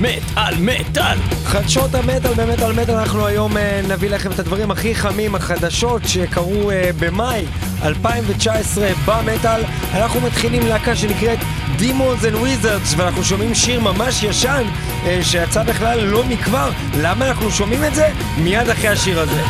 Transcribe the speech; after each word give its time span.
מטאל 0.00 0.54
מטאל. 0.60 1.18
חדשות 1.44 1.94
המטאל 1.94 2.34
במטאל 2.34 2.72
מטאל 2.72 2.94
אנחנו 2.94 3.26
היום 3.26 3.56
אה, 3.56 3.80
נביא 3.88 4.10
לכם 4.10 4.32
את 4.32 4.38
הדברים 4.38 4.70
הכי 4.70 4.94
חמים, 4.94 5.34
החדשות 5.34 6.02
שקרו 6.04 6.70
אה, 6.70 6.90
במאי 7.00 7.44
2019 7.84 8.88
במטאל. 9.06 9.62
אנחנו 9.94 10.20
מתחילים 10.20 10.66
להקה 10.66 10.96
שנקראת 10.96 11.38
Demons 11.78 12.22
and 12.22 12.36
Wizards 12.36 12.94
ואנחנו 12.96 13.24
שומעים 13.24 13.54
שיר 13.54 13.80
ממש 13.80 14.22
ישן 14.22 14.64
אה, 15.06 15.18
שיצא 15.22 15.62
בכלל 15.62 16.04
לא 16.04 16.24
מכבר. 16.24 16.70
למה 16.98 17.28
אנחנו 17.28 17.50
שומעים 17.50 17.84
את 17.84 17.94
זה? 17.94 18.08
מיד 18.38 18.68
אחרי 18.68 18.88
השיר 18.88 19.20
הזה. 19.20 19.42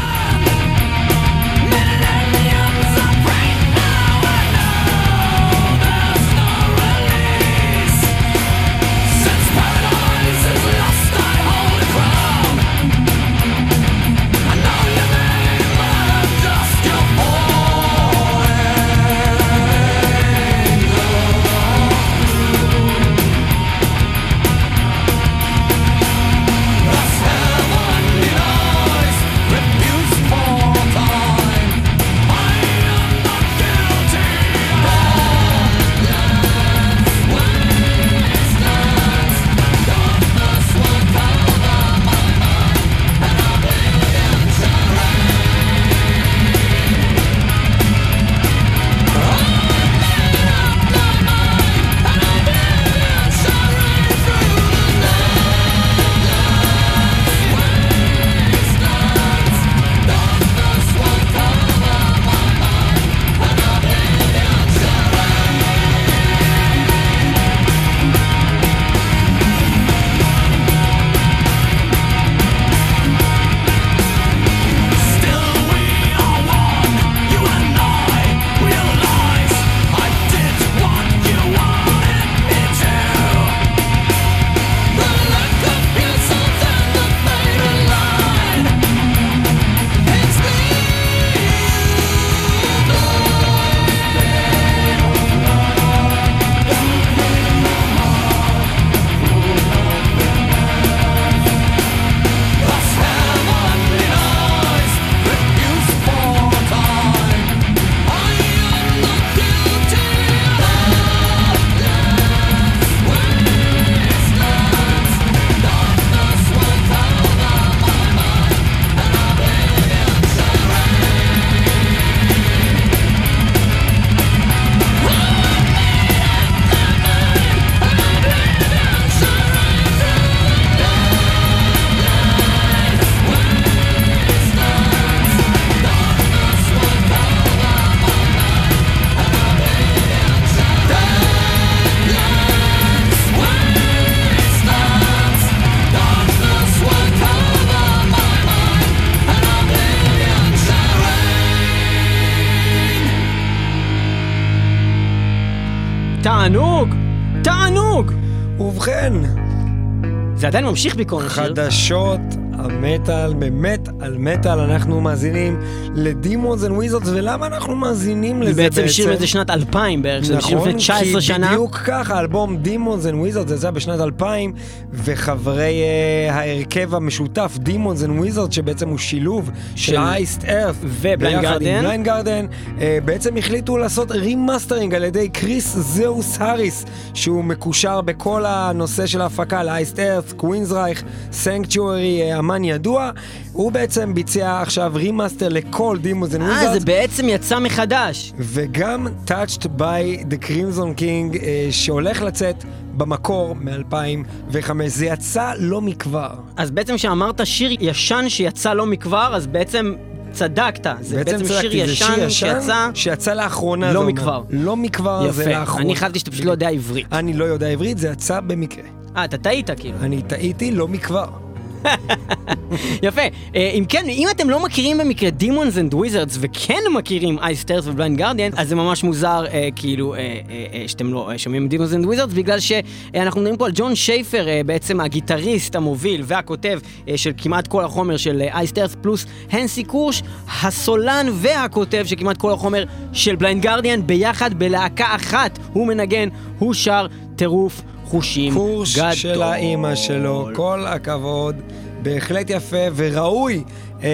זה 160.50 160.58
עדיין 160.58 160.66
ממשיך 160.66 160.96
בעיקרון 160.96 161.24
השיר. 161.26 161.44
חדשות 161.44 162.20
המטאל, 162.52 163.34
באמת 163.34 163.88
על 164.10 164.18
מטאל, 164.18 164.58
אנחנו 164.58 165.00
מאזינים 165.00 165.60
ל 165.94 166.04
Demons 166.04 166.64
and 166.64 166.72
Wizards, 166.72 167.08
ולמה 167.08 167.46
אנחנו 167.46 167.76
מאזינים 167.76 168.42
לזה 168.42 168.52
זה 168.52 168.62
בעצם? 168.62 168.82
בעצם 168.82 168.92
שיר 168.92 169.08
מאיזה 169.08 169.26
שנת 169.26 169.50
2000 169.50 170.02
בערך, 170.02 170.24
שזה 170.24 170.40
שיר 170.40 170.56
נכון, 170.56 170.68
לפני 170.68 170.80
19 170.80 171.20
כי 171.20 171.26
שנה. 171.26 171.48
בדיוק 171.48 171.76
ככה, 171.76 172.14
האלבום 172.14 172.58
Demons 172.64 173.04
and 173.04 173.34
Wizards 173.34 173.48
זה 173.48 173.54
יצא 173.54 173.70
בשנת 173.70 174.00
2000, 174.00 174.52
וחברי 174.92 175.82
אה, 176.28 176.32
ההרכב 176.32 176.94
המשותף, 176.94 177.58
Demons 177.64 178.04
and 178.04 178.24
Wizards, 178.24 178.52
שבעצם 178.52 178.88
הוא 178.88 178.98
שילוב 178.98 179.50
של 179.76 179.96
Iced 179.96 180.44
Earth 180.44 180.74
ו 180.82 180.92
Blind 180.92 181.42
Guardian. 181.42 181.82
Blind 181.82 182.04
Guardian, 182.04 182.46
אה, 182.46 182.80
בעצם 183.04 183.36
החליטו 183.36 183.78
לעשות 183.78 184.10
remastering 184.10 184.94
על 184.94 185.04
ידי 185.04 185.28
כריס 185.28 185.76
זוס 185.76 186.40
האריס, 186.40 186.84
שהוא 187.14 187.44
מקושר 187.44 188.00
בכל 188.00 188.44
הנושא 188.46 189.06
של 189.06 189.20
ההפקה 189.20 189.62
ל 189.62 189.70
Iced 189.70 189.98
Earth, 189.98 190.32
Queensrÿche, 190.32 191.02
Sanctuary, 191.32 192.38
אמן 192.38 192.64
ידוע. 192.64 193.10
הוא 193.52 193.72
בעצם 193.72 193.99
ביצע 194.06 194.60
עכשיו 194.60 194.92
remaster 194.94 195.48
לכל 195.48 195.98
Demons 196.02 196.34
and 196.34 196.40
אה, 196.40 196.62
Wizards. 196.62 196.78
זה 196.78 196.80
בעצם 196.80 197.28
יצא 197.28 197.58
מחדש. 197.58 198.32
וגם 198.38 199.06
Touched 199.26 199.64
by 199.78 200.22
the 200.30 200.44
Crimson 200.44 200.98
King, 200.98 201.42
אה, 201.42 201.68
שהולך 201.70 202.22
לצאת 202.22 202.64
במקור 202.96 203.54
מ-2005. 203.54 204.70
זה 204.86 205.06
יצא 205.06 205.52
לא 205.58 205.80
מכבר. 205.80 206.30
אז 206.56 206.70
בעצם 206.70 206.96
כשאמרת 206.96 207.40
שיר 207.44 207.76
ישן 207.80 208.24
שיצא 208.28 208.72
לא 208.72 208.86
מכבר, 208.86 209.32
אז 209.34 209.46
בעצם 209.46 209.94
צדקת. 210.32 210.86
זה 211.00 211.16
בעצם 211.16 211.38
שיר 211.46 211.60
צדקתי, 211.60 211.86
זה 211.86 211.92
ישן 211.92 212.30
שיצא... 212.30 212.90
שיצא 212.94 213.34
לאחרונה. 213.34 213.92
לא 213.92 214.00
זה. 214.00 214.06
מכבר. 214.06 214.42
לא 214.50 214.76
מכבר, 214.76 215.32
זה 215.32 215.42
יפה. 215.42 215.50
לאחרונה. 215.60 215.84
אני 215.84 215.96
חשבתי 215.96 216.18
שאתה 216.18 216.30
פשוט 216.30 216.44
לא 216.44 216.50
יודע 216.50 216.68
עברית. 216.68 217.06
אני 217.12 217.32
לא 217.32 217.44
יודע 217.44 217.68
עברית, 217.68 217.98
זה 217.98 218.08
יצא 218.08 218.40
במקרה. 218.40 218.84
אה, 219.16 219.24
אתה 219.24 219.38
טעית 219.38 219.70
כאילו. 219.76 219.98
אני 220.00 220.22
טעיתי 220.22 220.70
לא 220.70 220.88
מכבר. 220.88 221.49
יפה. 223.02 223.20
אה, 223.54 223.70
אם 223.74 223.84
כן, 223.88 224.04
אם 224.08 224.28
אתם 224.30 224.50
לא 224.50 224.64
מכירים 224.64 224.98
במקרה 224.98 225.30
Demons 225.40 225.74
and 225.74 225.94
Wizards 225.94 226.36
וכן 226.40 226.80
מכירים 226.94 227.38
Iced 227.38 227.60
Earth 227.60 227.86
ו 227.86 227.92
Blind 227.92 228.18
Guardian, 228.18 228.50
אז 228.56 228.68
זה 228.68 228.74
ממש 228.74 229.04
מוזר, 229.04 229.44
אה, 229.52 229.68
כאילו, 229.76 230.14
אה, 230.14 230.40
שאתם 230.86 231.12
לא 231.12 231.30
שומעים 231.36 231.68
Demons 231.72 232.04
and 232.04 232.06
Wizards, 232.06 232.34
בגלל 232.34 232.60
שאנחנו 232.60 233.40
מדברים 233.40 233.56
פה 233.56 233.66
על 233.66 233.72
ג'ון 233.74 233.94
שייפר, 233.94 234.46
בעצם 234.66 235.00
הגיטריסט 235.00 235.76
המוביל 235.76 236.22
והכותב 236.24 236.80
של 237.16 237.32
כמעט 237.36 237.66
כל 237.66 237.84
החומר 237.84 238.16
של 238.16 238.42
Iced 238.52 238.70
Earth, 238.70 238.96
פלוס 239.02 239.26
האנסי 239.50 239.84
קורש, 239.84 240.22
הסולן 240.62 241.26
והכותב 241.32 242.04
של 242.06 242.16
כמעט 242.16 242.36
כל 242.36 242.52
החומר 242.52 242.84
של 243.12 243.36
Blind 243.36 243.62
Guardian, 243.62 244.06
ביחד 244.06 244.54
בלהקה 244.54 245.06
אחת. 245.16 245.58
הוא 245.72 245.86
מנגן, 245.86 246.28
הוא 246.58 246.74
שר 246.74 247.06
טירוף 247.40 247.82
חושים 248.04 248.54
קורש 248.54 248.96
גדול. 248.98 249.12
של 249.12 249.42
האימא 249.42 249.94
שלו, 249.94 250.48
כל 250.54 250.84
הכבוד. 250.86 251.56
בהחלט 252.02 252.50
יפה 252.50 252.76
וראוי 252.96 253.64
אה, 254.02 254.08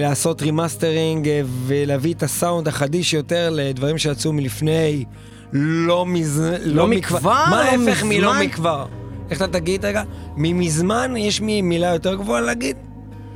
לעשות 0.00 0.42
remastering 0.42 1.28
אה, 1.28 1.40
ולהביא 1.66 2.14
את 2.14 2.22
הסאונד 2.22 2.68
החדיש 2.68 3.14
יותר 3.14 3.50
לדברים 3.52 3.98
שיצאו 3.98 4.32
מלפני 4.32 5.04
לא 5.52 6.06
מז... 6.06 6.42
לא 6.64 6.86
מכבר, 6.86 7.20
מה 7.50 7.50
לא 7.50 7.56
ההפך 7.86 8.02
מלא 8.04 8.18
מזמן? 8.32 8.42
מכבר? 8.46 8.86
איך 9.30 9.42
אתה 9.42 9.52
תגיד 9.58 9.84
רגע? 9.84 10.02
ממזמן 10.36 11.14
יש 11.16 11.40
מי 11.40 11.62
מילה 11.62 11.92
יותר 11.92 12.14
גבוהה 12.14 12.40
להגיד? 12.40 12.76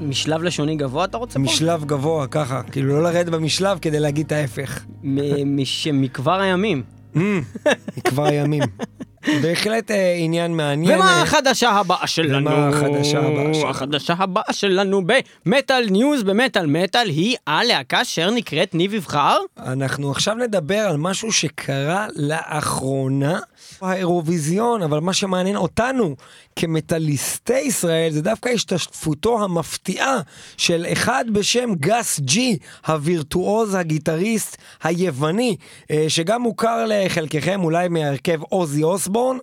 משלב 0.01 0.43
לשוני 0.43 0.77
גבוה 0.77 1.05
אתה 1.05 1.17
רוצה 1.19 1.35
פה? 1.35 1.39
משלב 1.41 1.85
גבוה, 1.85 2.27
ככה. 2.27 2.63
כאילו 2.63 2.89
לא 2.89 3.03
לרדת 3.03 3.29
במשלב 3.33 3.79
כדי 3.79 4.01
להגיד 4.01 4.27
את 4.27 4.33
ההפך. 4.33 4.81
מ- 5.03 5.57
מש- 5.63 5.89
מכבר 5.93 6.41
הימים. 6.41 6.83
בהחלט 9.43 9.91
אה, 9.91 10.15
עניין 10.19 10.57
מעניין. 10.57 10.99
ומה 10.99 11.17
אה, 11.17 11.23
החדשה 11.23 11.71
הבאה 11.71 12.07
שלנו? 12.07 12.51
ומה 12.51 12.69
החדשה 12.69 13.19
הבאה 13.19 13.55
שלנו? 13.55 13.71
החדשה 13.71 14.15
הבאה 14.19 14.53
שלנו 14.53 15.03
במטאל 15.47 15.87
ניוז 15.91 16.23
במטאל 16.23 16.67
מטאל 16.67 17.09
היא 17.09 17.37
הלהקה 17.47 18.03
אשר 18.03 18.31
נקראת 18.31 18.75
ניב 18.75 18.95
יבחר. 18.95 19.39
אנחנו 19.67 20.11
עכשיו 20.11 20.35
נדבר 20.35 20.79
על 20.79 20.97
משהו 20.97 21.33
שקרה 21.33 22.07
לאחרונה, 22.17 23.39
האירוויזיון, 23.81 24.83
אבל 24.83 24.99
מה 25.01 25.13
שמעניין 25.13 25.57
אותנו 25.57 26.17
כמטאליסטי 26.57 27.59
ישראל 27.59 28.13
זה 28.13 28.23
דווקא 28.23 28.49
השתתפותו 28.49 29.45
המפתיעה 29.45 30.21
של 30.57 30.87
אחד 30.93 31.25
בשם 31.33 31.71
גס 31.81 32.21
ג'י, 32.21 32.59
הווירטואוז, 32.87 33.75
הגיטריסט 33.75 34.57
היווני, 34.83 35.57
אה, 35.91 36.05
שגם 36.09 36.43
מוכר 36.43 36.85
לחלקכם 36.89 37.65
אולי 37.65 37.89
מהרכב 37.89 38.43
אוזי 38.43 38.83
אוסבורן, 38.83 39.37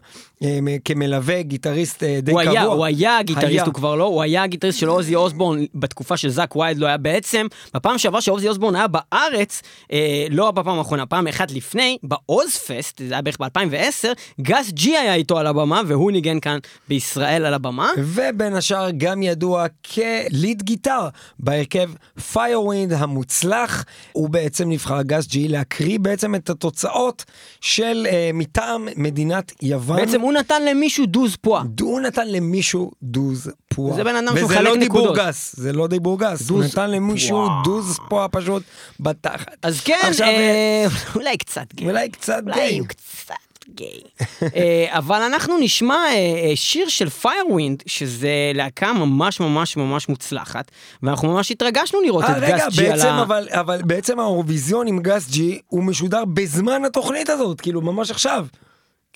כמלווה 0.86 1.42
גיטריסט 1.42 2.04
אה, 2.04 2.19
די 2.22 2.31
הוא 2.31 2.42
קבוע. 2.42 2.51
היה, 2.51 2.63
הוא 2.63 2.86
היה 2.86 3.22
גיטריסט, 3.22 3.48
היה. 3.48 3.63
הוא 3.63 3.74
כבר 3.74 3.95
לא, 3.95 4.04
הוא 4.04 4.22
היה 4.22 4.48
גיטריסט 4.48 4.80
של 4.80 4.88
אוזי 4.88 5.16
אוסבורן 5.16 5.66
בתקופה 5.75 6.18
שזאק 6.18 6.56
ווילד 6.56 6.78
לא 6.78 6.88
היה 6.88 6.98
בעצם. 6.98 7.48
בפעם 7.74 7.98
שעברה 7.98 8.22
שאוזי 8.22 8.50
אוסבורן 8.50 8.75
היה 8.75 8.88
בארץ, 8.88 9.62
אה, 9.92 10.25
לא 10.30 10.51
בפעם 10.51 10.78
האחרונה, 10.78 11.06
פעם 11.06 11.28
אחת 11.28 11.51
לפני, 11.51 11.98
באוזפסט, 12.04 13.02
זה 13.07 13.13
היה 13.13 13.22
בערך 13.22 13.38
ב-2010, 13.40 14.07
גס 14.42 14.72
ג'י 14.72 14.98
היה 14.98 15.16
איתו 15.16 15.40
על 15.40 15.48
הבמה, 15.48 15.81
והוא 15.88 16.12
ניגן 16.12 16.40
כאן 16.40 16.57
בישראל 16.89 17.46
על 17.46 17.54
הבמה. 17.54 17.89
ובין 17.98 18.56
השאר 18.56 18.88
גם 18.98 19.24
ידוע 19.24 19.66
כ 19.94 20.16
lead 20.16 20.62
guitar 20.62 21.08
בהרכב 21.39 21.89
Firewind 22.31 22.94
המוצלח. 22.94 23.86
הוא 24.12 24.30
בעצם 24.30 24.69
נבחר 24.69 25.01
גס 25.01 25.28
ג'י 25.28 25.48
להקריא 25.48 26.00
בעצם 26.00 26.36
את 26.36 26.50
התוצאות 26.50 27.25
של 27.62 28.07
אה, 28.10 28.30
מטעם 28.34 28.88
מדינת 28.96 29.51
יוון. 29.62 29.98
בעצם 29.98 30.22
הוא 30.22 30.33
נתן 30.34 30.66
למישהו 30.66 31.06
דוז 31.06 31.36
פועה. 31.36 31.64
הוא 31.82 32.02
נתן 32.02 32.28
למישהו 32.28 32.92
דוז 33.04 33.52
פועה. 33.68 33.96
זה 33.96 34.04
בן 34.04 34.16
אדם 34.16 34.34
וזה 34.36 34.40
שמחלק 34.40 34.62
לא 34.62 34.78
דיבור 34.78 35.02
נקודות. 35.02 35.18
גס, 35.18 35.56
זה 35.58 35.74
לא 35.74 35.88
דיבור 35.88 36.20
גס. 36.20 36.50
הוא 36.50 36.64
נתן 36.64 36.92
למישהו. 36.92 37.48
דוז 37.64 38.00
פועה 38.10 38.28
פשוט 38.28 38.64
בתחת. 39.00 39.66
אז 39.66 39.82
כן, 39.82 40.00
עכשיו, 40.04 40.28
אה, 40.28 40.86
אולי 41.16 41.38
קצת 41.38 41.74
גיי. 41.74 41.88
אולי 41.88 42.10
קצת 42.10 42.44
אולי 42.46 42.56
גיי. 42.56 42.80
הוא 42.80 42.88
קצת 42.88 43.34
גיי. 43.70 44.02
אה, 44.56 44.86
אבל 44.90 45.22
אנחנו 45.22 45.58
נשמע 45.60 45.96
אה, 45.96 46.12
אה, 46.12 46.52
שיר 46.56 46.90
של 46.90 47.10
Firewind, 47.10 47.84
שזה 47.86 48.52
להקה 48.54 48.94
ממש 48.94 49.40
ממש 49.40 49.78
ממש 49.78 50.10
מוצלחת, 50.10 50.72
ואנחנו 51.04 51.34
ממש 51.34 51.52
התרגשנו 51.52 52.02
לראות 52.02 52.24
אה, 52.24 52.38
את 52.38 52.44
רגע, 52.44 52.58
גס 52.68 52.76
ג'י 52.76 52.88
על 52.88 53.02
ה... 53.02 53.22
אבל, 53.22 53.48
אבל 53.52 53.82
בעצם 53.86 54.20
האירוויזיון 54.20 54.88
עם 54.88 55.00
גס 55.00 55.30
ג'י 55.30 55.60
הוא 55.68 55.84
משודר 55.84 56.26
בזמן 56.26 56.86
התוכנית 56.86 57.30
הזאת, 57.30 57.62
כאילו 57.62 57.82
ממש 57.82 58.12
עכשיו. 58.12 58.46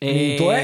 אני 0.01 0.33
אה, 0.33 0.38
טועה? 0.38 0.57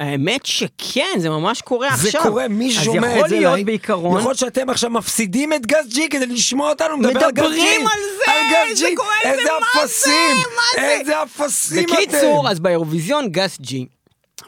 האמת 0.00 0.46
שכן, 0.46 1.18
זה 1.18 1.30
ממש 1.30 1.60
קורה 1.62 1.88
זה 1.96 2.08
עכשיו. 2.08 2.22
קורה, 2.22 2.48
מי 2.48 2.72
ששומע 2.72 3.06
אז 3.06 3.12
את 3.12 3.16
יכול 3.16 3.28
זה 3.28 3.36
להיות 3.36 3.54
לייב, 3.54 3.66
בעיקרון... 3.66 4.18
יכול 4.18 4.30
להיות 4.30 4.38
שאתם 4.38 4.70
עכשיו 4.70 4.90
מפסידים 4.90 5.52
את 5.52 5.66
גס 5.66 5.86
ג'י 5.88 6.08
כדי 6.08 6.26
לשמוע 6.26 6.70
אותנו 6.70 6.96
מדבר 6.96 7.24
על 7.24 7.30
גס 7.32 7.44
ג'י. 7.44 7.50
מדברים 7.50 7.86
על 7.86 8.00
זה, 8.26 8.32
על 8.32 8.38
גס 8.50 8.78
זה 8.78 8.86
ג'י. 8.86 8.94
קורה, 8.96 9.08
זה 9.24 9.30
איזה 9.30 9.42
זה, 9.42 9.82
אפסים, 9.82 10.36
זה? 10.76 10.82
איזה 10.82 11.22
אפסים 11.22 11.84
אתם. 11.84 11.92
בקיצור, 11.92 12.48
אז 12.50 12.60
באירוויזיון 12.60 13.28
גס 13.28 13.58
ג'י. 13.60 13.86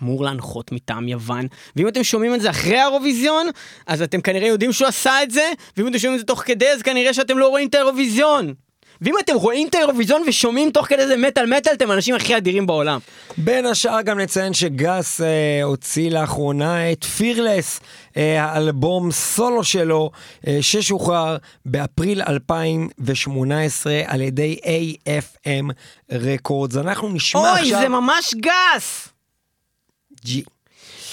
אמור 0.02 0.24
להנחות 0.24 0.72
מטעם 0.72 1.08
יוון, 1.08 1.46
ואם 1.76 1.88
אתם 1.88 2.04
שומעים 2.04 2.34
את 2.34 2.40
זה 2.40 2.50
אחרי 2.50 2.78
האירוויזיון, 2.78 3.46
אז 3.86 4.02
אתם 4.02 4.20
כנראה 4.20 4.48
יודעים 4.48 4.72
שהוא 4.72 4.88
עשה 4.88 5.22
את 5.22 5.30
זה, 5.30 5.50
ואם 5.76 5.88
אתם 5.88 5.98
שומעים 5.98 6.14
את 6.14 6.20
זה 6.20 6.26
תוך 6.26 6.42
כדי, 6.46 6.68
אז 6.68 6.82
כנראה 6.82 7.14
שאתם 7.14 7.38
לא 7.38 7.48
רואים 7.48 7.68
את 7.68 7.74
האירוויזיון. 7.74 8.54
ואם 9.02 9.14
אתם 9.24 9.34
רואים 9.34 9.68
את 9.68 9.74
האירוויזיון 9.74 10.22
ושומעים 10.26 10.70
תוך 10.70 10.86
כדי 10.86 11.06
זה 11.06 11.16
מטאל 11.16 11.46
מטאל, 11.46 11.72
אתם 11.72 11.90
האנשים 11.90 12.14
הכי 12.14 12.36
אדירים 12.36 12.66
בעולם. 12.66 12.98
בין 13.38 13.66
השאר 13.66 14.02
גם 14.02 14.18
נציין 14.18 14.54
שגס 14.54 15.20
אה, 15.20 15.62
הוציא 15.62 16.10
לאחרונה 16.10 16.92
את 16.92 17.04
פירלס, 17.04 17.80
אה, 18.16 18.44
האלבום 18.44 19.12
סולו 19.12 19.64
שלו, 19.64 20.10
אה, 20.46 20.58
ששוחרר 20.60 21.36
באפריל 21.66 22.22
2018 22.22 24.00
על 24.06 24.20
ידי 24.20 24.58
AFM 24.64 25.72
Records. 26.12 26.76
אנחנו 26.76 27.08
נשמע 27.08 27.40
אוי, 27.40 27.60
עכשיו... 27.60 27.80
זה 27.80 27.88
ממש 27.88 28.34
גס! 28.34 29.08
ג'י. 30.24 30.42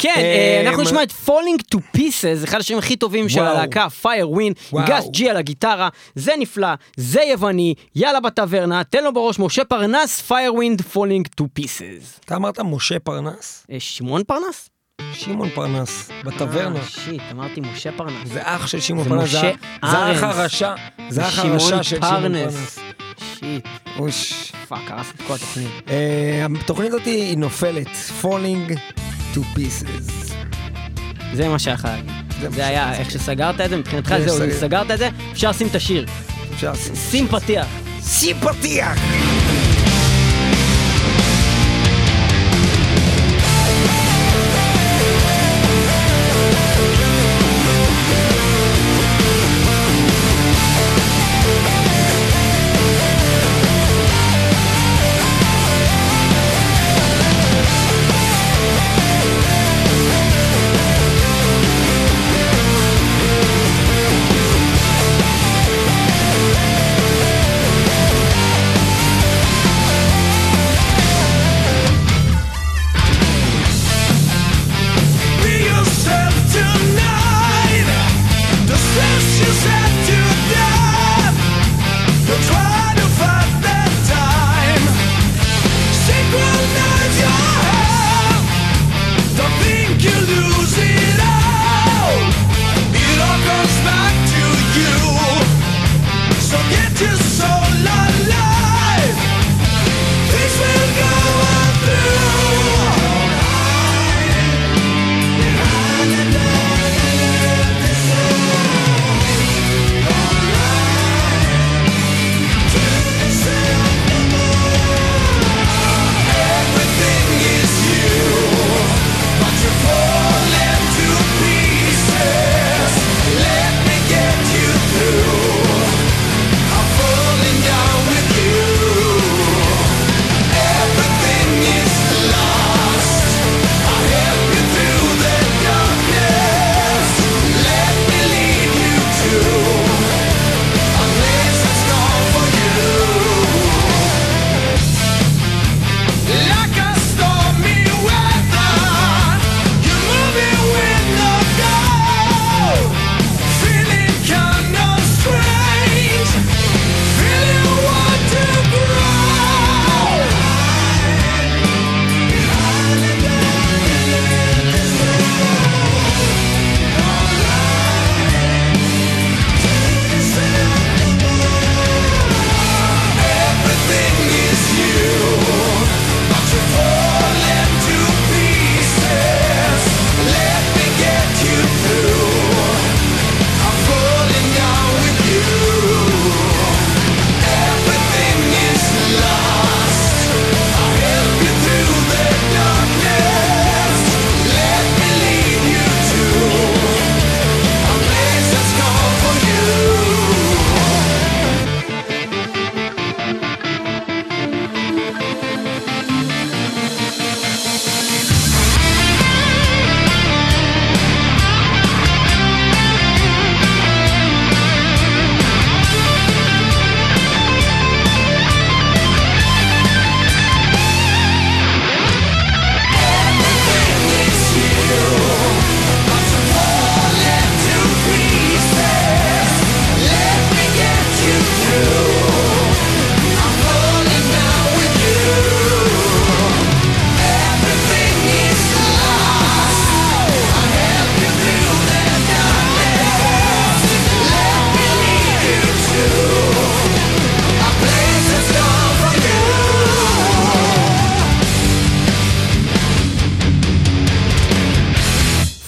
כן, 0.06 0.14
אה, 0.18 0.62
אה, 0.64 0.68
אנחנו 0.68 0.84
נשמע 0.84 1.04
את 1.04 1.12
Falling 1.28 1.76
to 1.76 1.98
Pieces, 1.98 2.44
אחד 2.44 2.60
השירים 2.60 2.80
הכי 2.80 2.96
טובים 2.96 3.30
של. 3.30 3.40
הלהקה, 3.40 3.88
Firewind, 4.04 4.54
וואו. 4.72 4.86
גס 4.88 5.06
ג'י 5.12 5.30
על 5.30 5.38
הגיטרה, 5.38 5.90
זה 6.16 6.34
נפלא, 6.40 6.68
זה 6.98 7.22
יווני, 7.22 7.74
יאללה 7.96 8.20
בטברנה, 8.20 8.84
תן 8.84 9.04
לו 9.04 9.14
בראש 9.14 9.40
משה 9.40 9.66
פרנס, 9.66 10.32
Firewind 10.32 10.96
Falling 10.96 11.42
to 11.42 11.44
Pieces. 11.60 12.26
אתה 12.26 12.36
אמרת 12.36 12.60
משה 12.60 13.00
פרנס? 13.00 13.66
אה, 13.72 13.80
שמעון 13.80 14.24
פרנס? 14.24 14.70
שמעון 15.14 15.50
פרנס, 15.50 16.10
בטברנה. 16.24 16.80
אה, 16.80 16.86
shit, 16.86 17.22
אמרתי 17.32 17.62
משה 17.62 17.92
פרנס. 17.98 18.28
זה 18.28 18.40
אח 18.44 18.68
של 18.68 18.80
שמעון 18.80 19.10
פרנס, 19.10 19.30
זה 19.32 19.52
האח 19.82 20.24
ארנס. 20.24 20.24
הרשע, 20.24 20.74
זה 21.10 21.26
האח 21.26 21.36
שמעון 21.36 21.52
הרשע 21.52 21.84
של 21.84 21.96
שמעון 21.96 22.22
פרנס. 22.22 22.80
shit, 23.40 23.66
אוש. 24.00 24.52
fuck, 24.68 24.92
הרס 24.92 25.08
את 25.16 25.22
כל 25.28 25.34
התוכנית. 25.34 25.72
התוכנית 26.62 26.90
הזאת 26.90 27.06
היא 27.06 27.38
נופלת, 27.38 27.88
falling 28.22 28.96
to 29.36 29.58
pieces. 29.58 30.32
זה 31.34 31.50
מה 31.50 31.60
שהיה 31.60 31.74
לך 31.74 31.86
להגיד. 31.86 32.12
זה 32.42 32.50
זה 32.50 32.68
היה, 32.68 32.94
איך 32.94 33.12
שסגרת 33.12 33.62
את 33.62 33.70
זה, 33.70 33.78
מבחינתך 33.78 34.16
זה 34.20 34.28
זהו, 34.28 34.38
סגר- 34.38 34.60
סגרת 34.60 34.92
את 34.92 34.98
זה, 34.98 35.10
אפשר 35.32 35.50
לשים 35.50 35.68
את 35.68 35.76
השיר. 35.76 36.06
אפשר 36.56 36.72
לשים. 36.72 36.96
שים 36.96 37.28
פתיח. 37.28 37.68
שים 38.08 38.36
פתיח! 38.40 38.98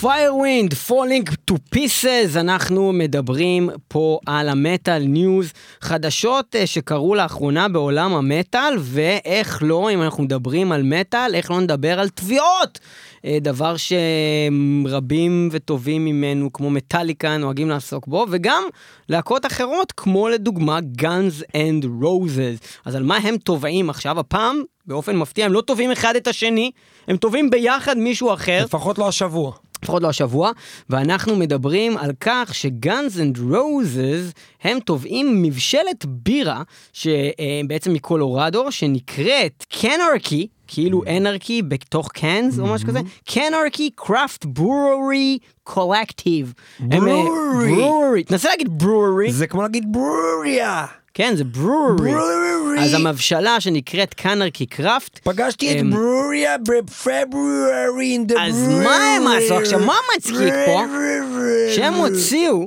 Firewind, 0.08 0.74
Falling 0.90 1.52
to 1.52 1.56
Pieces, 1.76 2.40
אנחנו 2.40 2.92
מדברים 2.92 3.70
פה 3.88 4.20
על 4.26 4.50
המטאל 4.50 5.04
ניוז, 5.04 5.54
חדשות 5.82 6.56
אה, 6.56 6.68
שקרו 6.68 7.16
לאחרונה 7.16 7.68
בעולם 7.68 8.14
המטאל, 8.14 8.74
ואיך 8.80 9.60
לא, 9.62 9.92
אם 9.92 10.02
אנחנו 10.02 10.24
מדברים 10.24 10.72
על 10.72 10.84
מטאל, 10.84 11.36
איך 11.36 11.52
לא 11.52 11.62
נדבר 11.62 12.00
על 12.00 12.10
תביעות. 12.10 12.80
אה, 13.26 13.38
דבר 13.42 13.76
שרבים 13.78 15.50
וטובים 15.52 16.06
ממנו, 16.06 16.54
כמו 16.54 16.70
מטאליקה, 16.70 17.38
נוהגים 17.38 17.70
לעסוק 17.70 18.08
בו, 18.08 18.26
וגם 18.30 18.64
להקות 19.10 19.46
אחרות, 19.46 19.92
כמו 19.92 20.30
לדוגמה 20.30 20.80
Guns 21.02 21.44
and 21.44 21.86
Roses. 22.04 22.82
אז 22.86 22.96
על 22.96 23.04
מה 23.04 23.18
הם 23.18 23.38
תובעים 23.38 23.90
עכשיו? 23.90 24.20
הפעם, 24.20 24.62
באופן 24.86 25.16
מפתיע, 25.16 25.46
הם 25.46 25.54
לא 25.54 25.62
תובעים 25.62 25.92
אחד 25.92 26.16
את 26.16 26.28
השני, 26.28 26.72
הם 27.08 27.18
תובעים 27.18 27.50
ביחד 27.50 27.98
מישהו 27.98 28.34
אחר. 28.34 28.62
לפחות 28.64 28.98
לא 28.98 29.08
השבוע. 29.08 29.52
לפחות 29.88 30.04
לא 30.04 30.10
השבוע, 30.10 30.52
ואנחנו 30.90 31.36
מדברים 31.36 31.98
על 31.98 32.12
כך 32.20 32.50
ש 32.54 32.76
Guns 32.76 33.22
and 33.22 33.38
Roses 33.40 34.32
הם 34.64 34.80
תובעים 34.80 35.44
מבשלת 35.44 36.06
בירה, 36.06 36.64
שבעצם 36.94 37.94
מקולורדו, 37.94 38.72
שנקראת 38.72 39.66
Canarchy, 39.70 40.48
כאילו 40.68 41.04
anarchy 41.18 41.62
בתוך 41.62 42.12
cans 42.12 42.60
או 42.60 42.66
משהו 42.66 42.88
כזה, 42.88 43.00
Canarchy 43.30 43.90
Craft 43.96 44.46
Brewery 44.46 45.38
Collective. 45.64 46.54
brewery. 46.80 48.24
תנסה 48.24 48.50
להגיד 48.50 48.80
brewery. 48.80 49.32
זה 49.32 49.48
כמו 49.48 49.62
להגיד 49.62 49.84
ברוריה. 49.92 50.86
כן, 51.18 51.36
זה 51.36 51.44
brewery. 51.44 52.12
brewery. 52.12 52.80
אז 52.80 52.94
המבשלה 52.94 53.62
שנקראת 53.62 54.14
Canarchy 54.14 54.66
Craft. 54.66 55.20
פגשתי 55.20 55.80
את 55.80 55.86
ברוריה 55.90 56.58
בפברוארי 56.58 58.14
in 58.14 58.28
the 58.28 58.36
ברוריה. 58.36 58.50
אז 58.50 58.68
מה 58.68 58.96
הם 58.96 59.28
עשו 59.28 59.58
עכשיו? 59.58 59.80
מה 59.80 59.94
מצחיק 60.18 60.54
פה? 60.66 60.84
שהם 61.76 61.94
הוציאו 61.94 62.66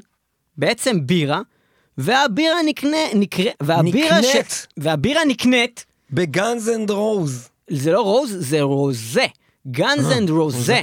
בעצם 0.57 1.07
בירה, 1.07 1.41
והבירה 1.99 2.63
נקנה, 2.67 2.97
נקרא, 3.15 3.51
והבירה 3.63 4.19
נקנית. 4.19 4.67
והבירה 4.77 5.25
נקנית, 5.25 5.85
ב 6.11 6.22
Guns 6.22 6.69
and 6.69 6.91
Rose. 6.91 7.49
זה 7.71 7.93
לא 7.93 8.01
rose, 8.01 8.37
זה 8.39 8.61
רוזה. 8.61 9.27
Guns 9.71 10.11
אה, 10.11 10.19
and. 10.19 10.31
Rosé. 10.31 10.83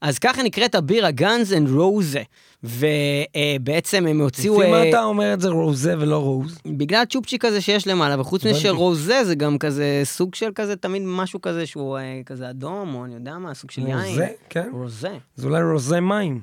אז 0.00 0.18
ככה 0.18 0.42
נקראת 0.42 0.74
הבירה, 0.74 1.10
Guns 1.10 1.52
and 1.52 1.70
Rosé. 1.70 2.22
ובעצם 2.64 4.06
הם 4.06 4.20
הוציאו... 4.20 4.60
לפי 4.60 4.70
מה 4.70 4.76
אה, 4.76 4.88
אתה 4.88 5.04
אומר 5.04 5.34
את 5.34 5.40
זה 5.40 5.48
רוזה 5.48 5.94
ולא 5.98 6.16
rose? 6.16 6.58
בגלל 6.66 7.02
הצ'ופצ'יק 7.02 7.44
הזה 7.44 7.60
שיש 7.60 7.86
למעלה, 7.86 8.20
וחוץ 8.20 8.44
מזה. 8.44 8.60
שרוזה 8.60 9.24
זה 9.24 9.34
גם 9.34 9.58
כזה 9.58 10.00
סוג 10.04 10.34
של 10.34 10.50
כזה, 10.54 10.76
תמיד 10.76 11.02
משהו 11.06 11.40
כזה 11.40 11.66
שהוא 11.66 11.98
אה, 11.98 12.20
כזה 12.26 12.50
אדום, 12.50 12.94
או 12.94 13.04
אני 13.04 13.14
יודע 13.14 13.38
מה, 13.38 13.54
סוג 13.54 13.70
של 13.70 13.86
יין. 13.86 13.98
רוזה? 13.98 14.26
כן. 14.48 14.68
רוזה. 14.72 15.16
זה 15.36 15.46
אולי 15.46 15.62
רוזי 15.62 16.00
מים. 16.00 16.40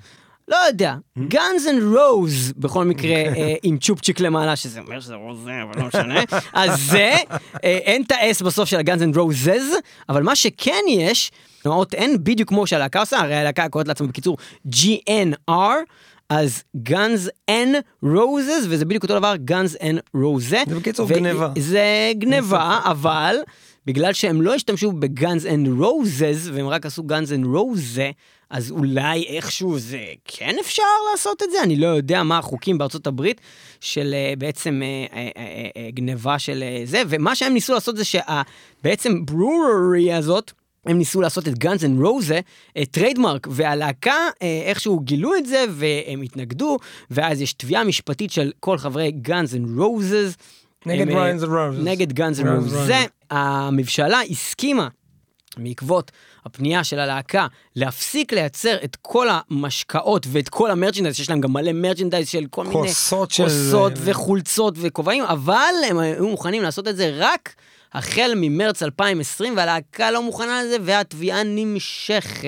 לא 0.47 0.57
יודע? 0.67 0.95
Guns 1.27 1.67
and 1.67 1.83
Rose, 1.83 2.53
בכל 2.57 2.85
מקרה. 2.85 3.15
אה, 3.37 3.53
עם 3.63 3.77
צ'ופצ'יק 3.77 4.19
למעלה, 4.19 4.55
שזה 4.55 4.79
אומר 4.79 4.99
שזה 4.99 5.15
רוזה, 5.15 5.51
אבל 5.63 5.81
לא 5.81 5.87
משנה. 5.87 6.23
אז 6.53 6.81
זה, 6.81 7.15
אה, 7.63 7.77
אין 7.83 8.03
את 8.03 8.11
ה-S 8.11 8.43
בסוף 8.45 8.69
של 8.69 8.77
ה 8.77 8.83
Guns 8.83 9.03
and 9.03 9.17
Roses, 9.17 9.75
אבל 10.09 10.23
מה 10.23 10.35
שכן 10.35 10.83
יש, 10.89 11.31
האות 11.71 11.93
N 11.95 12.17
בדיוק 12.23 12.49
כמו 12.49 12.67
שהלהקה 12.67 12.99
עושה, 12.99 13.17
הרי 13.17 13.35
הלהקה 13.35 13.69
קוראת 13.69 13.87
לעצמה 13.87 14.07
בקיצור 14.07 14.37
GNR, 14.67 15.51
אז 16.29 16.63
Guns 16.83 17.31
N' 17.51 17.75
Roses, 18.03 18.67
וזה 18.69 18.85
בדיוק 18.85 19.03
אותו 19.03 19.19
דבר, 19.19 19.35
Guns 19.35 19.75
N' 19.75 19.99
Rosé. 20.13 20.63
זה 20.67 20.75
בקיצור 20.75 21.09
גניבה. 21.09 21.51
זה 21.57 22.11
גניבה, 22.17 22.79
אבל 22.83 23.35
בגלל 23.85 24.13
שהם 24.13 24.41
לא 24.41 24.53
השתמשו 24.53 24.91
ב 24.91 25.02
Guns 25.02 25.45
and 25.45 25.67
Roses, 25.67 26.51
והם 26.53 26.67
רק 26.67 26.85
עשו 26.85 27.03
Guns 27.03 27.33
and 27.33 27.45
Rosé, 27.45 28.11
אז 28.49 28.71
אולי 28.71 29.23
איכשהו 29.27 29.79
זה 29.79 30.03
כן 30.25 30.55
אפשר 30.59 30.83
לעשות 31.11 31.43
את 31.43 31.51
זה? 31.51 31.63
אני 31.63 31.75
לא 31.75 31.87
יודע 31.87 32.23
מה 32.23 32.37
החוקים 32.37 32.77
בארצות 32.77 33.07
הברית 33.07 33.41
של 33.81 34.13
אה, 34.13 34.33
בעצם 34.37 34.81
אה, 34.83 35.17
אה, 35.17 35.29
אה, 35.37 35.69
אה, 35.77 35.91
גניבה 35.91 36.39
של 36.39 36.63
אה, 36.63 36.81
זה, 36.85 37.01
ומה 37.07 37.35
שהם 37.35 37.53
ניסו 37.53 37.73
לעשות 37.73 37.97
זה 37.97 38.03
שבעצם 38.05 39.25
brewery 39.25 40.13
הזאת, 40.13 40.51
הם 40.85 40.97
ניסו 40.97 41.21
לעשות 41.21 41.47
את 41.47 41.57
Guns 41.57 41.85
and 41.85 42.01
Rosé, 42.01 42.39
trademark, 42.91 43.47
והלהקה 43.51 44.13
אה, 44.41 44.61
איכשהו 44.65 44.99
גילו 44.99 45.35
את 45.35 45.45
זה 45.45 45.65
והם 45.71 46.21
התנגדו, 46.21 46.77
ואז 47.11 47.41
יש 47.41 47.53
תביעה 47.53 47.83
משפטית 47.83 48.31
של 48.31 48.51
כל 48.59 48.77
חברי 48.77 49.11
Guns 49.11 49.55
and 49.55 49.77
Roses. 49.79 50.35
נגד 50.85 51.07
Guns 51.07 51.43
N' 51.43 51.45
Roses. 51.45 51.83
נגד 51.83 52.13
Guns 52.13 52.39
and 52.39 52.47
Roses. 52.59 52.89
המבשלה 53.31 54.21
הסכימה 54.31 54.87
בעקבות 55.57 56.11
הפנייה 56.45 56.83
של 56.83 56.99
הלהקה 56.99 57.47
להפסיק 57.75 58.33
לייצר 58.33 58.75
את 58.83 58.97
כל 59.01 59.27
המשקאות 59.31 60.25
ואת 60.29 60.49
כל 60.49 60.71
ה 60.71 60.75
merchandise, 60.75 61.15
שיש 61.15 61.29
להם 61.29 61.41
גם 61.41 61.53
מלא 61.53 61.71
merchandise 61.73 62.27
של 62.29 62.45
כל 62.49 62.63
מיני 62.65 62.75
של- 63.31 63.43
כוסות 63.43 63.93
וחולצות 64.03 64.73
וכובעים, 64.77 65.23
אבל 65.23 65.73
הם 65.89 65.97
היו 65.97 66.27
מוכנים 66.27 66.63
לעשות 66.63 66.87
את 66.87 66.97
זה 66.97 67.11
רק 67.17 67.55
החל 67.95 68.33
ממרץ 68.35 68.83
2020, 68.83 69.57
והלהקה 69.57 70.11
לא 70.11 70.23
מוכנה 70.23 70.63
לזה, 70.63 70.77
והתביעה 70.81 71.43
נמשכת. 71.43 72.47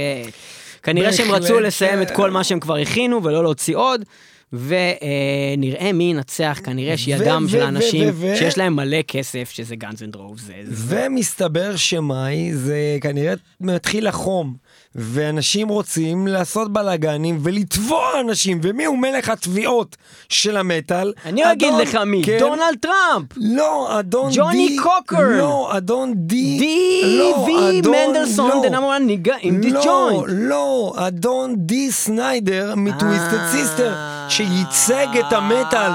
כנראה 0.84 1.14
שהם 1.14 1.32
רצו 1.32 1.60
לסיים 1.60 2.02
את 2.02 2.12
אה. 2.12 2.16
כל 2.16 2.32
מה 2.32 2.44
שהם 2.44 2.60
כבר 2.60 2.76
הכינו 2.76 3.24
ולא 3.24 3.44
להוציא 3.44 3.78
עוד. 3.78 4.06
ונראה 4.54 5.92
מי 5.94 6.04
ינצח, 6.04 6.60
כנראה 6.64 6.98
שידם 6.98 7.46
של 7.50 7.62
האנשים 7.62 8.14
שיש 8.36 8.58
להם 8.58 8.76
מלא 8.76 9.02
כסף, 9.08 9.50
שזה 9.50 9.76
Guns 9.76 10.04
and 10.04 10.16
Roses. 10.16 10.50
ומסתבר 10.72 11.76
שמאי 11.76 12.54
זה 12.54 12.98
כנראה 13.02 13.34
מתחיל 13.62 14.08
החום, 14.08 14.56
ואנשים 14.98 15.68
רוצים 15.68 16.28
לעשות 16.28 16.74
בלאגנים 16.74 17.40
ולתבוע 17.44 18.20
אנשים, 18.20 18.60
ומי 18.64 18.86
הוא 18.86 18.98
מלך 18.98 19.30
התביעות 19.30 19.96
של 20.30 20.58
המטאל? 20.58 21.14
אני 21.26 21.52
אגיד 21.52 21.74
לך 21.74 21.96
מי, 21.96 22.22
כן. 22.26 22.38
דונלד 22.40 22.78
טראמפ! 22.80 23.26
לא, 23.38 24.00
אדון 24.00 24.30
ג'וני 24.36 24.68
די... 24.68 24.78
קוקר. 24.84 25.20
לא, 25.38 25.78
אדון 25.78 26.14
די... 26.16 26.58
די 26.60 27.02
לא, 27.20 27.26
וי 27.46 27.80
אדון- 27.80 27.92
מנדלסון, 28.08 28.50
לא. 28.50 28.64
the 28.66 28.70
number 28.70 28.76
one 28.78 29.28
nigga 29.28 29.44
in 29.44 29.66
the 29.66 29.74
לא, 29.74 29.84
joint. 29.84 30.26
לא, 30.28 30.94
אדון 30.98 31.56
די 31.58 31.92
סניידר 31.92 32.74
מ 32.78 32.85
Twisted 32.85 33.34
אה. 33.38 33.52
Sister, 33.52 33.94
שייצג 34.30 35.08
את 35.20 35.34
המטאל 35.34 35.92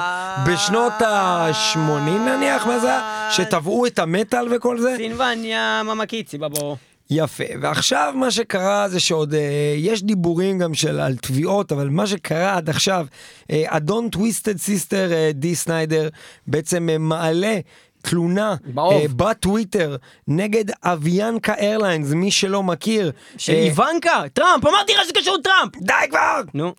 בשנות 0.47 1.03
ה-80 1.03 1.79
נניח, 2.11 2.67
מה 2.67 2.79
זה? 2.79 2.93
שטבעו 3.31 3.87
את 3.87 3.99
המטאל 3.99 4.47
וכל 4.57 4.79
זה? 4.81 4.95
סילבניה 4.97 5.83
ממקיצי 5.85 6.39
בבור. 6.39 6.77
יפה, 7.13 7.45
ועכשיו 7.61 8.13
מה 8.17 8.31
שקרה 8.31 8.89
זה 8.89 9.01
שעוד 9.01 9.35
אה, 9.35 9.41
יש 9.77 10.03
דיבורים 10.03 10.59
גם 10.59 10.75
של 10.75 11.01
על 11.01 11.17
תביעות, 11.17 11.73
אבל 11.73 11.89
מה 11.89 12.07
שקרה 12.07 12.57
עד 12.57 12.71
עכשיו, 12.71 13.07
אה, 13.51 13.65
אדון 13.67 14.09
טוויסטד 14.09 14.57
סיסטר 14.59 15.13
אה, 15.13 15.31
די 15.35 15.55
סניידר 15.55 16.09
בעצם 16.47 16.89
אה, 16.91 16.99
מעלה 16.99 17.59
תלונה 18.03 18.55
באוב. 18.65 18.93
אה, 18.93 19.07
בטוויטר 19.17 19.97
נגד 20.29 20.65
אביאנקה 20.85 21.55
איירליינס, 21.55 22.11
מי 22.11 22.31
שלא 22.31 22.63
מכיר. 22.63 23.13
של 23.39 23.53
אה, 23.53 23.59
איוונקה, 23.59 24.23
טראמפ, 24.33 24.67
אמרתי 24.67 24.93
לך 24.93 25.05
שזה 25.05 25.13
קשור 25.15 25.37
לטראמפ! 25.37 25.77
די 25.77 25.93
כבר! 26.11 26.41
נו, 26.55 26.75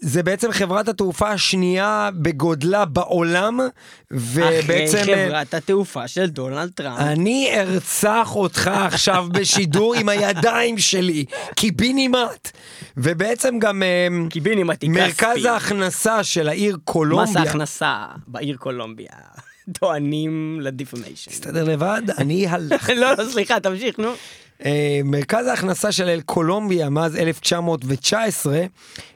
זה 0.00 0.22
בעצם 0.22 0.52
חברת 0.52 0.88
התעופה 0.88 1.30
השנייה 1.30 2.10
בגודלה 2.14 2.84
בעולם, 2.84 3.60
אחרי 3.60 4.60
ובעצם... 4.64 4.96
אה, 4.98 5.26
חברת 5.26 5.54
התעופה 5.54 6.08
של 6.08 6.26
דונלד 6.26 6.70
טראמפ. 6.74 7.00
אני 7.00 7.50
ארצח 7.60 8.36
אותך 8.36 8.70
עכשיו 8.74 9.26
בשידור 9.32 9.94
עם 9.94 10.08
הידיים 10.08 10.78
שלי, 10.78 11.24
קיבינימט. 11.54 12.50
ובעצם 12.96 13.58
גם 13.58 13.82
אה, 13.82 14.08
קיבינימט 14.30 14.82
היא 14.82 14.90
מרכז 14.90 15.36
כספי. 15.36 15.48
ההכנסה 15.48 16.24
של 16.24 16.48
העיר 16.48 16.74
מס 16.76 16.80
קולומביה, 16.84 17.40
ההכנסה 17.42 18.04
בעיר 18.26 18.56
קולומביה. 18.56 19.10
טוענים 19.80 20.58
לדיפורמיישן. 20.60 21.30
תסתדר 21.30 21.64
לבד, 21.64 22.02
אני 22.18 22.46
הלכתי. 22.46 22.94
לא, 22.94 23.12
לא, 23.18 23.30
סליחה, 23.30 23.60
תמשיך, 23.60 23.98
נו. 23.98 24.12
אה, 24.64 25.00
מרכז 25.04 25.46
ההכנסה 25.46 25.92
של 25.92 26.08
אל 26.08 26.20
קולומביה 26.20 26.90
מאז 26.90 27.16
1919, 27.16 28.60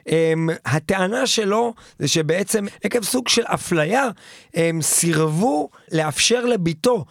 אה, 0.09 0.33
הטענה 0.65 1.27
שלו 1.27 1.73
זה 1.99 2.07
שבעצם 2.07 2.65
עקב 2.83 3.03
סוג 3.03 3.27
של 3.27 3.43
אפליה, 3.45 4.09
הם 4.53 4.81
סירבו 4.81 5.69
לאפשר 5.91 6.45
לביתו 6.45 7.05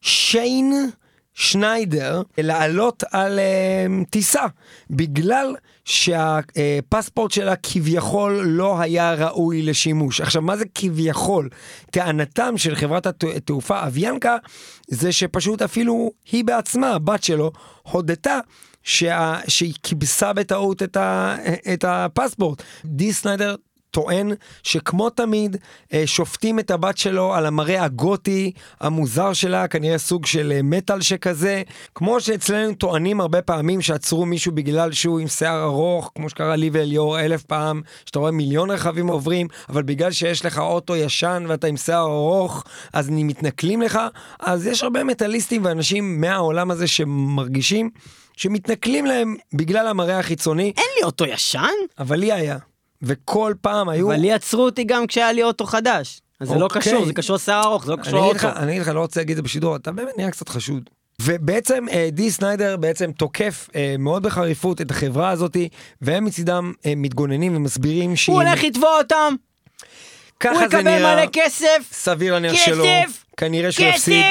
שיין 0.00 0.90
שניידר 1.34 2.22
לעלות 2.38 3.04
על 3.10 3.38
אה, 3.38 3.86
טיסה, 4.10 4.46
בגלל 4.90 5.56
שהפספורט 5.84 7.30
שלה 7.30 7.56
כביכול 7.56 8.42
לא 8.46 8.80
היה 8.80 9.14
ראוי 9.14 9.62
לשימוש. 9.62 10.20
עכשיו, 10.20 10.42
מה 10.42 10.56
זה 10.56 10.64
כביכול? 10.74 11.48
טענתם 11.90 12.54
של 12.58 12.74
חברת 12.74 13.06
הת- 13.06 13.24
התעופה 13.36 13.86
אביאנקה 13.86 14.36
זה 14.88 15.12
שפשוט 15.12 15.62
אפילו 15.62 16.10
היא 16.32 16.44
בעצמה, 16.44 16.90
הבת 16.90 17.22
שלו, 17.24 17.52
הודתה 17.82 18.38
שה... 18.82 19.36
שהיא 19.48 19.74
כיבסה 19.82 20.32
בטעות 20.32 20.82
את, 20.82 20.96
ה... 20.96 21.36
את 21.74 21.84
הפספורט. 21.88 22.62
די 22.84 23.12
סניידר 23.12 23.54
טוען 23.94 24.32
שכמו 24.62 25.10
תמיד, 25.10 25.56
אה, 25.92 26.02
שופטים 26.06 26.58
את 26.58 26.70
הבת 26.70 26.98
שלו 26.98 27.34
על 27.34 27.46
המראה 27.46 27.84
הגותי 27.84 28.52
המוזר 28.80 29.32
שלה, 29.32 29.68
כנראה 29.68 29.98
סוג 29.98 30.26
של 30.26 30.52
אה, 30.56 30.62
מטאל 30.62 31.00
שכזה, 31.00 31.62
כמו 31.94 32.20
שאצלנו 32.20 32.74
טוענים 32.74 33.20
הרבה 33.20 33.42
פעמים 33.42 33.80
שעצרו 33.80 34.26
מישהו 34.26 34.52
בגלל 34.52 34.92
שהוא 34.92 35.20
עם 35.20 35.28
שיער 35.28 35.62
ארוך, 35.62 36.10
כמו 36.14 36.28
שקרה 36.28 36.56
לי 36.56 36.70
ואליאור 36.72 37.20
אלף 37.20 37.42
פעם, 37.42 37.82
שאתה 38.06 38.18
רואה 38.18 38.30
מיליון 38.30 38.70
רכבים 38.70 39.06
עוברים, 39.06 39.46
אבל 39.68 39.82
בגלל 39.82 40.10
שיש 40.10 40.44
לך 40.44 40.58
אוטו 40.58 40.96
ישן 40.96 41.44
ואתה 41.48 41.66
עם 41.66 41.76
שיער 41.76 42.06
ארוך, 42.06 42.64
אז 42.92 43.08
מתנכלים 43.10 43.82
לך, 43.82 43.98
אז 44.40 44.66
יש 44.66 44.82
הרבה 44.82 45.04
מטאליסטים 45.04 45.64
ואנשים 45.64 46.20
מהעולם 46.20 46.70
הזה 46.70 46.86
שמרגישים 46.86 47.90
שמתנכלים 48.36 49.06
להם 49.06 49.36
בגלל 49.52 49.86
המראה 49.86 50.18
החיצוני, 50.18 50.72
אין 50.76 50.86
לי 50.98 51.04
אוטו 51.04 51.24
ישן? 51.26 51.74
אבל 51.98 52.16
לי 52.16 52.32
היה. 52.32 52.58
וכל 53.04 53.54
פעם 53.60 53.88
היו... 53.88 54.12
אבל 54.12 54.20
לי 54.20 54.32
עצרו 54.32 54.64
אותי 54.64 54.84
גם 54.84 55.06
כשהיה 55.06 55.32
לי 55.32 55.42
אוטו 55.42 55.66
חדש. 55.66 56.20
אז 56.40 56.48
זה 56.48 56.54
לא 56.54 56.64
אוקיי. 56.64 56.82
קשור, 56.82 57.06
זה 57.06 57.12
קשור 57.12 57.38
שיער 57.38 57.64
ארוך, 57.64 57.84
זה 57.84 57.92
לא 57.92 57.96
קשור 57.96 58.18
אני 58.18 58.30
אגיד 58.30 58.36
לך, 58.36 58.44
לאוטו. 58.44 58.58
אני 58.58 58.70
אגיד 58.72 58.82
לך, 58.82 58.88
לא 58.88 59.00
רוצה 59.00 59.20
להגיד 59.20 59.30
את 59.30 59.36
זה 59.36 59.42
בשידור, 59.42 59.76
אתה 59.76 59.92
באמת 59.92 60.18
נראה 60.18 60.30
קצת 60.30 60.48
חשוד. 60.48 60.90
ובעצם 61.22 61.86
אה, 61.92 62.08
די 62.12 62.30
סניידר 62.30 62.76
בעצם 62.76 63.12
תוקף 63.12 63.68
אה, 63.74 63.94
מאוד 63.98 64.22
בחריפות 64.22 64.80
את 64.80 64.90
החברה 64.90 65.30
הזאתי, 65.30 65.68
והם 66.02 66.24
מצידם 66.24 66.72
אה, 66.86 66.92
מתגוננים 66.96 67.56
ומסבירים 67.56 68.16
שהיא... 68.16 68.34
הוא 68.34 68.42
הולך 68.42 68.64
לתבוע 68.64 68.98
אותם, 68.98 69.34
ככה 70.40 70.52
הוא 70.52 70.58
זה 70.58 70.64
יקבל 70.64 70.82
נראה, 70.82 71.14
מלא 71.14 71.26
כסף, 71.32 71.88
סביר 71.92 72.32
להניח 72.32 72.52
כסף, 72.52 72.64
שלא, 72.64 72.86
כנראה 73.36 73.72
שהוא 73.72 73.86
יפסיד, 73.86 74.22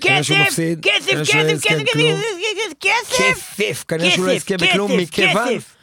כנראה 0.00 0.22
שהוא 0.22 0.36
כסף, 0.38 0.46
מפסיד, 0.46 0.86
כסף, 0.86 1.06
כנראה 1.06 1.24
שהוא 1.24 1.42
לא 1.42 1.52
כסף, 1.52 1.54
יזכה 1.54 1.74
כסף, 1.74 1.82
בכלום. 1.82 2.18
כסף, 2.20 2.72
כסף, 2.80 3.54
כסף, 3.56 3.84
כנראה 3.84 4.10
שהוא 4.10 4.26
לא 4.26 4.32
כסף, 4.34 4.50
יזכה 4.50 4.66
בכלום, 4.66 4.90
כסף, 4.90 5.02
מכיוון 5.02 5.48
כסף. 5.56 5.75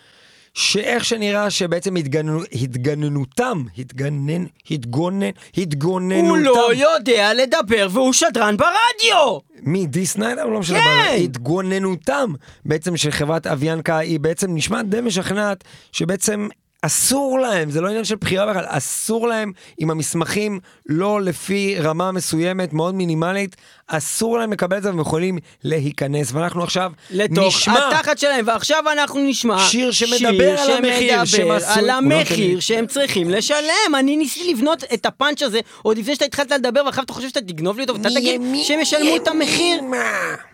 שאיך 0.54 1.06
שנראה 1.06 1.50
שבעצם 1.50 1.96
התגננו- 1.96 2.44
התגננותם, 2.62 3.64
התגנן, 3.78 4.46
התגונן, 4.72 5.30
התגוננותם, 5.58 6.30
הוא 6.30 6.38
לא 6.38 6.70
יודע 6.76 7.34
לדבר 7.34 7.88
והוא 7.92 8.14
שדרן 8.14 8.58
ברדיו! 8.58 9.38
מי, 9.62 9.86
די 9.86 10.06
סניידר? 10.06 10.46
לא 10.46 10.60
משנה, 10.60 10.80
כן. 10.80 11.18
התגוננותם 11.24 12.34
בעצם 12.66 12.98
של 12.98 13.12
חברת 13.12 13.48
אביאנקה 13.48 13.98
היא 13.98 14.20
בעצם 14.20 14.56
נשמעת 14.56 14.90
די 14.90 15.02
משכנעת 15.02 15.64
שבעצם 15.92 16.48
אסור 16.86 17.40
להם, 17.40 17.70
זה 17.72 17.82
לא 17.82 17.88
עניין 17.88 18.04
של 18.06 18.16
בחירה 18.16 18.46
בכלל, 18.46 18.64
אסור 18.68 19.28
להם 19.28 19.52
עם 19.78 19.92
המסמכים 19.92 20.60
לא 20.90 21.22
לפי 21.22 21.76
רמה 21.80 22.12
מסוימת 22.12 22.74
מאוד 22.74 22.96
מינימלית, 22.96 23.56
אסור 23.88 24.38
להם 24.38 24.54
לקבל 24.54 24.78
את 24.78 24.84
זה 24.84 24.90
והם 24.90 25.00
יכולים 25.00 25.38
להיכנס 25.64 26.32
ואנחנו 26.32 26.64
עכשיו 26.64 26.92
לתוך 27.12 27.56
נשמע 27.56 27.90
התחת 27.90 28.18
שלהם, 28.18 28.48
ועכשיו 28.48 28.84
אנחנו 28.94 29.22
נשמע 29.24 29.60
שיר 29.60 29.92
שמדבר 29.92 30.60
על 30.60 30.72
המחיר 30.72 31.26
שהם 31.26 31.26
שמדבר 31.26 31.54
עשו- 31.56 31.80
על 31.80 31.86
לא 31.86 32.00
נותן 32.00 32.16
המחיר 32.16 32.56
לי. 32.56 32.62
שהם 32.62 32.88
צריכים 32.88 33.30
לשלם. 33.30 33.96
אני 34.00 34.18
ניסיתי 34.18 34.54
לבנות 34.54 34.84
את 34.94 35.06
הפאנץ' 35.06 35.42
הזה 35.42 35.60
עוד 35.82 35.98
לפני 35.98 36.14
שאתה 36.14 36.26
התחלת 36.26 36.52
לדבר, 36.52 36.82
ועכשיו 36.86 37.04
אתה 37.04 37.14
חושב 37.14 37.28
שאתה 37.28 37.42
תגנוב 37.42 37.78
לי 37.78 37.84
אותו, 37.84 37.94
ואתה 37.94 38.10
תגיד 38.10 38.42
שהם 38.64 38.80
ישלמו 38.80 39.16
את 39.16 39.28
המחיר. 39.28 39.82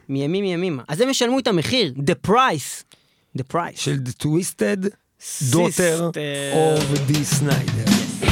מימים 0.09 0.45
ימימה. 0.45 0.83
אז 0.87 1.01
הם 1.01 1.09
ישלמו 1.09 1.39
את 1.39 1.47
המחיר, 1.47 1.93
the 1.97 2.29
price. 2.29 2.83
the 3.37 3.43
price. 3.53 3.75
של 3.75 3.97
The 4.05 4.23
Twisted 4.25 4.89
Daughter 5.51 6.11
Sister. 6.13 6.53
of 6.53 6.99
די 7.07 7.25
סניידר. 7.25 7.85
How 8.21 8.28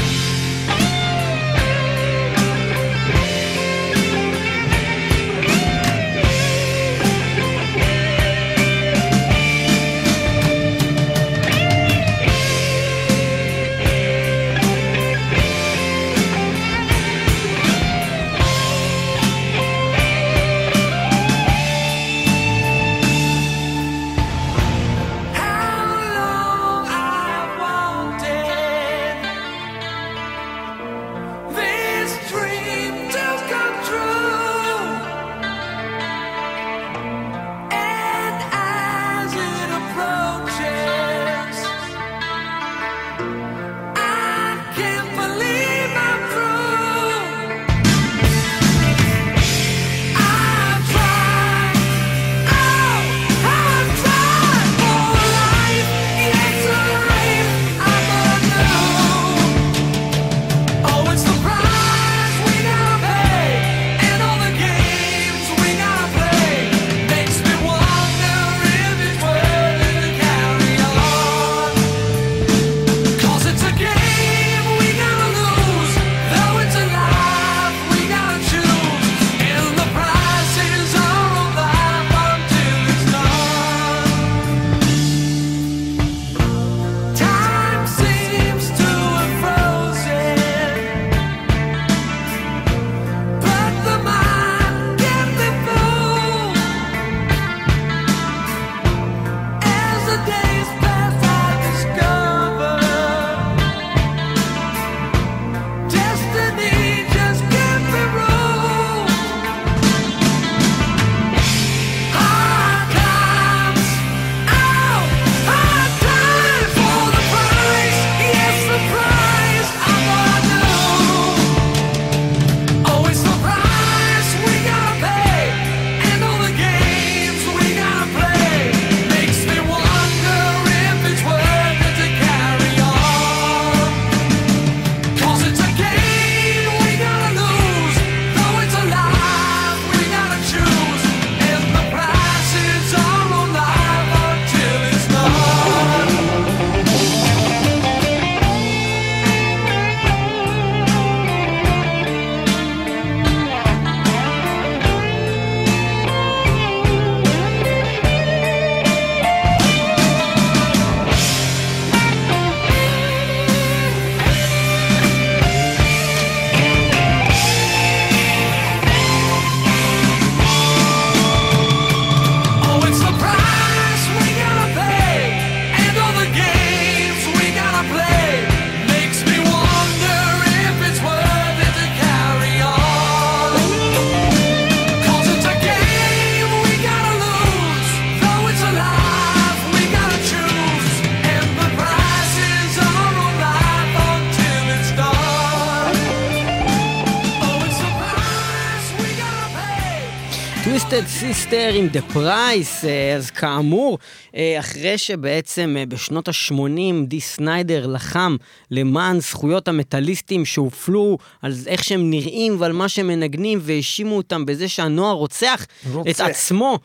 Twisted 200.98 201.24
Sister 201.24 201.74
עם 201.74 201.88
Price, 202.14 202.88
אה, 202.88 203.16
אז 203.16 203.32
כאמור, 203.32 203.98
אה, 204.36 204.60
אחרי 204.60 204.98
שבעצם 204.98 205.76
אה, 205.80 205.86
בשנות 205.86 206.28
ה-80 206.28 207.06
די 207.08 207.22
סניידר 207.22 207.88
לחם 207.88 208.36
למען 208.72 209.20
זכויות 209.20 209.68
המטאליסטים 209.68 210.46
שהופלו 210.46 211.18
על 211.42 211.54
איך 211.68 211.84
שהם 211.84 212.10
נראים 212.10 212.56
ועל 212.60 212.72
מה 212.72 212.90
שהם 212.90 213.08
מנגנים 213.08 213.60
והאשימו 213.62 214.18
אותם 214.18 214.46
בזה 214.46 214.68
שהנוער 214.68 215.14
רוצח 215.14 215.66
רוצה. 215.94 216.10
את 216.10 216.20
עצמו 216.20 216.80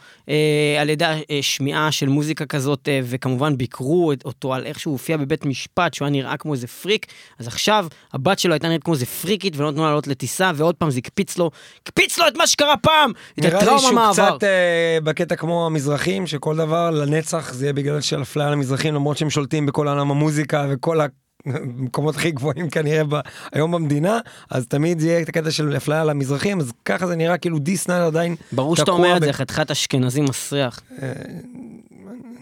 על 0.81 0.90
ידי 0.90 1.22
שמיעה 1.42 1.92
של 1.92 2.09
מוזיקה 2.09 2.46
כזאת, 2.46 2.88
וכמובן 3.05 3.57
ביקרו 3.57 4.12
אותו 4.25 4.55
על 4.55 4.66
איך 4.66 4.81
שהוא 4.81 4.92
הופיע 4.92 5.16
בבית 5.16 5.44
משפט, 5.44 5.94
שהוא 5.94 6.07
היה 6.07 6.12
נראה 6.12 6.37
כמו 6.37 6.53
איזה 6.53 6.66
פריק, 6.66 7.07
אז 7.38 7.46
עכשיו 7.46 7.87
הבת 8.12 8.38
שלו 8.38 8.53
הייתה 8.53 8.68
נראית 8.68 8.85
כמו 8.85 8.94
איזה 8.94 9.07
פריקית 9.07 9.57
ולא 9.57 9.70
נתנו 9.70 9.83
לה 9.83 9.88
לעלות 9.88 10.07
לטיסה, 10.07 10.51
ועוד 10.55 10.75
פעם 10.75 10.90
זה 10.90 10.98
הקפיץ 10.98 11.38
לו, 11.38 11.51
הקפיץ 11.83 12.18
לו 12.18 12.29
את 12.29 12.37
מה 12.37 12.46
שקרה 12.46 12.77
פעם! 12.77 13.12
את 13.38 13.44
הטראומה 13.44 14.02
שהוא 14.15 14.25
מהעבר. 14.25 14.37
קצת 14.37 14.45
אה, 14.45 14.99
בקטע 15.05 15.37
כמו 15.37 15.67
המזרחים, 15.67 16.27
שכל 16.27 16.57
דבר 16.57 16.91
לנצח 16.91 17.53
זה 17.53 17.65
יהיה 17.65 17.73
בגלל 17.73 18.01
של 18.01 18.23
אפליה 18.23 18.51
למזרחים, 18.51 18.95
למרות 18.95 19.17
שהם 19.17 19.31
שולטים 19.31 19.67
בכל 19.67 19.88
עולם 19.88 20.11
המוזיקה 20.11 20.67
וכל 20.71 21.01
המקומות 21.47 22.17
הכי 22.17 22.31
גבוהים 22.31 22.71
כנראה 22.71 23.05
ב, 23.09 23.15
היום 23.53 23.71
במדינה, 23.73 24.19
אז 24.51 24.67
תמיד 24.67 25.01
זה 25.01 25.07
יהיה 25.09 25.21
את 25.23 25.29
הקטע 25.29 25.51
של 25.51 25.77
אפליה 25.77 26.05
למזרחים, 26.05 26.61
אז 26.61 26.73
ככה 26.85 27.07
זה 27.07 27.17
נראה 27.17 27.38
כאילו 27.38 27.59
די 27.59 27.77
סניידר 27.77 28.07
עדיין 28.07 28.37
ברור 28.53 28.77
שאתה 28.77 28.91
אומר 28.91 29.17
את 29.17 29.23
ב- 29.23 29.25
זה, 29.25 29.33
חתיכת 29.33 29.71
אשכנזי 29.71 30.21
מסריח. 30.21 30.81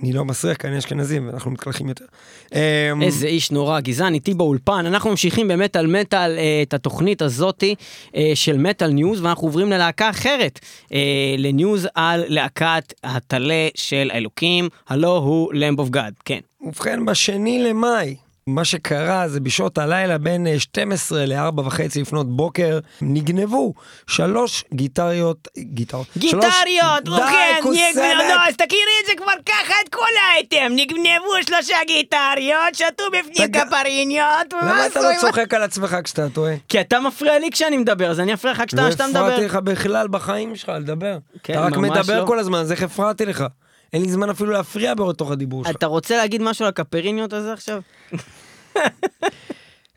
אני 0.02 0.12
לא 0.12 0.24
מסריח, 0.24 0.56
כי 0.56 0.66
אני 0.66 0.78
אשכנזים, 0.78 1.26
ואנחנו 1.26 1.50
מתקלחים 1.50 1.88
יותר. 1.88 2.04
אה, 2.54 2.92
איזה 3.02 3.26
איש 3.26 3.50
נורא, 3.50 3.80
גזען, 3.80 4.14
איתי 4.14 4.34
באולפן. 4.34 4.86
אנחנו 4.86 5.10
ממשיכים 5.10 5.48
במטאל 5.48 5.86
מטאל 5.86 6.38
אה, 6.38 6.62
את 6.62 6.74
התוכנית 6.74 7.22
הזאתי 7.22 7.74
אה, 8.16 8.32
של 8.34 8.58
מטאל 8.58 8.90
news, 8.90 9.20
ואנחנו 9.20 9.46
עוברים 9.46 9.70
ללהקה 9.70 10.10
אחרת, 10.10 10.60
אה, 10.92 11.34
ל 11.38 11.48
news 11.48 11.88
על 11.94 12.24
להקת 12.28 12.94
הטלה 13.04 13.68
של 13.74 14.10
האלוקים, 14.14 14.68
הלא 14.88 15.16
הוא 15.16 15.54
Lamb 15.54 15.78
of 15.78 15.88
God, 15.88 16.14
כן. 16.24 16.40
ובכן, 16.60 17.04
בשני 17.04 17.62
למאי, 17.62 18.16
מה 18.54 18.64
שקרה 18.64 19.28
זה 19.28 19.40
בשעות 19.40 19.78
הלילה 19.78 20.18
בין 20.18 20.46
אה, 20.46 20.58
12 20.58 21.26
ל-4 21.26 21.60
וחצי 21.60 22.00
לפנות 22.00 22.36
בוקר, 22.36 22.78
נגנבו 23.02 23.74
שלוש 24.06 24.64
גיטריות, 24.74 25.48
גיטרות. 25.58 26.06
גיטריות, 26.18 27.06
שלוש... 27.06 27.20
כן, 27.20 27.54
די, 27.56 27.62
כוסמת! 27.62 28.38
אז 28.48 28.56
תכירי 28.56 28.96
את 29.02 29.06
זה 29.06 29.12
כבר 29.16 29.32
ככה 29.46 29.74
את 29.84 29.88
כל 29.88 30.00
האייטם, 30.22 30.72
נגנבו 30.76 31.32
שלושה 31.46 31.76
גיטריות, 31.86 32.74
שתו 32.74 33.04
בפנים 33.12 33.52
קפריניות, 33.52 34.52
למה 34.62 34.86
אתה 34.86 35.00
לא 35.00 35.08
צוחק 35.20 35.54
על 35.54 35.62
עצמך 35.62 35.96
כשאתה 36.04 36.28
טועה? 36.28 36.54
כי 36.68 36.80
אתה 36.80 37.00
מפריע 37.00 37.38
לי 37.38 37.50
כשאני 37.50 37.76
מדבר, 37.76 38.10
אז 38.10 38.20
אני 38.20 38.34
אפריע 38.34 38.52
לך 38.52 38.62
כשאתה 38.66 38.82
לא 38.82 38.88
מדבר. 38.88 39.26
הפרעתי 39.26 39.44
לך 39.44 39.56
בכלל 39.56 40.08
בחיים 40.08 40.56
שלך 40.56 40.72
לדבר. 40.80 41.18
כן, 41.42 41.52
אתה 41.52 41.62
רק 41.62 41.76
מדבר 41.76 42.20
לא. 42.20 42.26
כל 42.26 42.38
הזמן, 42.38 42.58
אז 42.58 42.72
איך 42.72 42.82
הפרעתי 42.82 43.26
לך? 43.26 43.44
אין 43.92 44.02
לי 44.02 44.10
זמן 44.12 44.30
אפילו 44.30 44.50
להפריע 44.50 44.94
בתוך 44.94 45.30
הדיבור 45.30 45.64
שלך. 45.64 45.76
אתה 45.76 45.86
רוצה 45.86 46.16
להגיד 46.16 46.42
משהו 46.42 46.64
על 46.64 46.68
הקפריניות 46.68 47.32
הזה 47.32 47.52
עכשיו? 47.52 47.80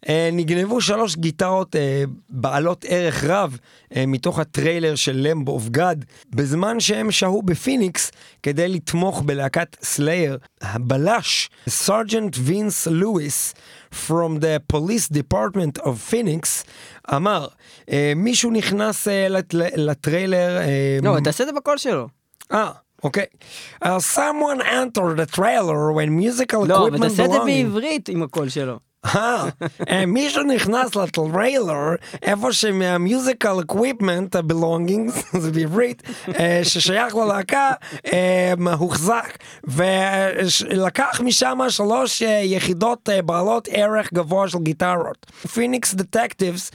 אה, 0.09 0.29
נגנבו 0.33 0.81
שלוש 0.81 1.15
גיטרות 1.15 1.75
אה, 1.75 2.03
בעלות 2.29 2.85
ערך 2.87 3.23
רב 3.23 3.57
אה, 3.95 4.03
מתוך 4.07 4.39
ה 4.39 4.46
trailer 4.46 4.95
של 4.95 5.17
Lamb 5.27 5.49
of 5.49 5.69
God, 5.69 6.05
בזמן 6.29 6.79
שהם 6.79 7.11
שהו 7.11 7.41
בפיניקס 7.41 8.11
כדי 8.43 8.67
לתמוך 8.67 9.21
בלהקת 9.21 9.75
סלייר. 9.83 10.37
הבלש, 10.61 11.49
sergeant 11.69 12.35
וינס 12.39 12.87
לואיס, 12.87 13.53
From 14.07 14.39
the 14.39 14.75
Police 14.75 15.13
Department 15.15 15.81
of 15.83 16.11
Phoenix, 16.11 16.47
אמר, 17.15 17.47
אה, 17.91 18.13
מישהו 18.15 18.51
נכנס 18.51 19.07
אה, 19.07 19.27
לט- 19.29 19.53
ל 19.53 19.63
trailer... 19.63 20.57
אה, 20.61 20.97
לא, 21.03 21.17
תעשה 21.23 21.43
את 21.43 21.49
זה 21.49 21.55
בקול 21.55 21.77
שלו. 21.77 22.07
אה, 22.51 22.71
אוקיי. 23.04 23.24
Uh, 23.84 23.88
someone 24.16 24.60
entered 24.60 25.16
the 25.16 25.36
trailer 25.36 25.92
when 25.92 26.10
musical 26.22 26.68
לא, 26.68 26.88
אבל 26.88 26.96
equipment 26.96 27.00
תעשה 27.02 27.24
את 27.24 27.30
זה 27.30 27.36
belonging. 27.36 27.44
בעברית 27.44 28.08
עם 28.08 28.22
הקול 28.22 28.48
שלו. 28.48 28.78
אה, 29.05 29.45
אה, 29.89 30.05
מישהו 30.05 30.43
נכנס 30.43 30.95
לטריילר 30.95 31.95
איפה 32.21 32.53
שמהמיוזיקל 32.53 33.59
אקוויפמנט 33.61 34.35
הבלונגינג, 34.35 35.11
זה 35.41 35.51
בעברית, 35.51 36.03
אה, 36.39 36.61
ששייך 36.63 37.15
ללהקה, 37.15 37.71
הוחזק 38.77 39.37
ולקח 39.63 41.21
משם 41.23 41.59
שלוש 41.69 42.21
יחידות 42.43 43.09
בעלות 43.25 43.67
ערך 43.71 44.13
גבוה 44.13 44.47
של 44.47 44.57
גיטרות. 44.57 45.25
Phoenix 45.53 45.93
detectives 45.93 46.71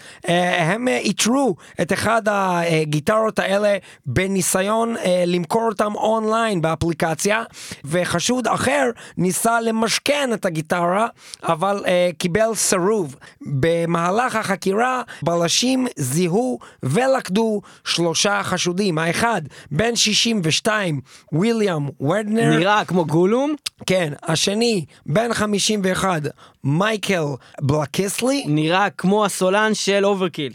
הם 0.59 0.89
איתרו 0.89 1.57
את 1.83 1.93
אחד 1.93 2.23
הגיטרות 2.27 3.39
האלה 3.39 3.77
בניסיון 4.07 4.95
למכור 5.27 5.63
אותם 5.63 5.95
אונליין 5.95 6.61
באפליקציה 6.63 7.43
וחשוד 7.85 8.47
אחר 8.47 8.91
ניסה 9.17 9.61
למשכן 9.61 10.31
את 10.33 10.45
הגיטרה 10.45 11.07
אבל 11.43 11.85
קיבל 12.19 12.55
סירוב. 12.55 13.17
במהלך 13.47 14.37
החקירה 14.37 15.03
בלשים 15.23 15.87
זיהו 15.97 16.59
ולכדו 16.83 17.61
שלושה 17.85 18.41
חשודים. 18.43 18.99
האחד 18.99 19.43
בן 19.71 19.97
62 19.97 21.01
וויליאם 21.33 21.89
ורדנר 22.01 22.59
נראה 22.59 22.85
כמו 22.85 23.07
גולום, 23.07 23.55
כן, 23.87 24.13
השני, 24.23 24.85
בן 25.07 25.35
51, 25.35 26.23
מייקל 26.65 27.25
בלקיסלי, 27.61 28.45
נראה 28.47 28.91
כמו 28.91 29.25
הסולן 29.25 29.75
של 29.75 30.07
Overkill. 30.07 30.53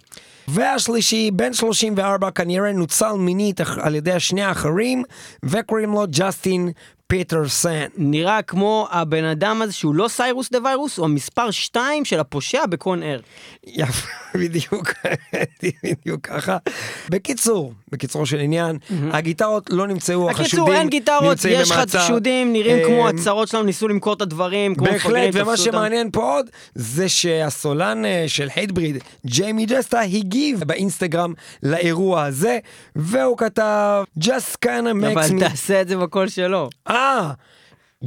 והשלישי, 0.47 1.31
בן 1.31 1.53
34, 1.53 2.31
כנראה 2.31 2.71
נוצל 2.71 3.13
מינית 3.13 3.61
על 3.81 3.95
ידי 3.95 4.11
השני 4.11 4.43
האחרים, 4.43 5.03
וקוראים 5.43 5.91
לו 5.91 6.03
ג'סטין 6.09 6.71
פיטרסן. 7.13 7.85
נראה 7.97 8.41
כמו 8.41 8.87
הבן 8.91 9.23
אדם 9.23 9.61
הזה 9.61 9.73
שהוא 9.73 9.95
לא 9.95 10.07
Cyrus 10.07 10.51
the 10.51 10.57
Virus, 10.63 10.97
הוא 10.97 11.05
המספר 11.05 11.51
2 11.51 12.05
של 12.05 12.19
הפושע 12.19 12.65
ב 12.65 12.75
Con 12.75 13.03
Air. 13.03 13.19
יפה, 13.67 14.07
בדיוק, 14.35 14.93
בדיוק 15.83 16.27
ככה. 16.27 16.57
בקיצור, 17.09 17.73
בקיצורו 17.93 18.25
של 18.25 18.39
עניין, 18.39 18.77
הגיטרות 19.11 19.69
לא 19.69 19.87
נמצאו, 19.87 20.29
החשודים 20.29 20.63
הקיצור, 20.63 20.73
אין 20.73 20.89
גיטרות, 20.89 21.23
נמצאים 21.23 21.59
יש 21.61 21.71
במעצר. 21.71 21.99
חשודים, 21.99 22.53
נראים 22.53 22.77
אה, 22.77 22.85
כמו 22.85 23.07
הצרות 23.07 23.47
שלנו, 23.47 23.63
ניסו 23.63 23.87
למכור 23.87 24.13
את 24.13 24.21
הדברים, 24.21 24.75
כמו 24.75 24.85
בהחלט, 24.85 25.05
מפגרים, 25.05 25.29
ומה 25.33 25.53
תפסו 25.53 25.65
אותם. 25.65 25.77
שמעניין 25.77 26.11
פה 26.11 26.33
עוד, 26.33 26.49
זה 26.75 27.09
שהסולן 27.09 28.05
אה, 28.05 28.23
של 28.27 28.47
Hatebreed, 28.55 28.97
ג'יימי 29.25 29.65
ג'סטה, 29.65 30.01
הגיב 30.01 30.63
באינסטגרם 30.63 31.33
לאירוע 31.63 32.23
הזה, 32.23 32.59
והוא 32.95 33.37
כתב, 33.37 34.03
just 34.19 34.65
kinda 34.65 34.93
makes 35.01 35.11
אבל 35.13 35.27
me... 35.37 35.39
תעשה 35.39 35.81
את 35.81 35.87
זה 35.87 35.97
בקול 35.97 36.27
שלו. 36.27 36.69
אה, 36.89 37.31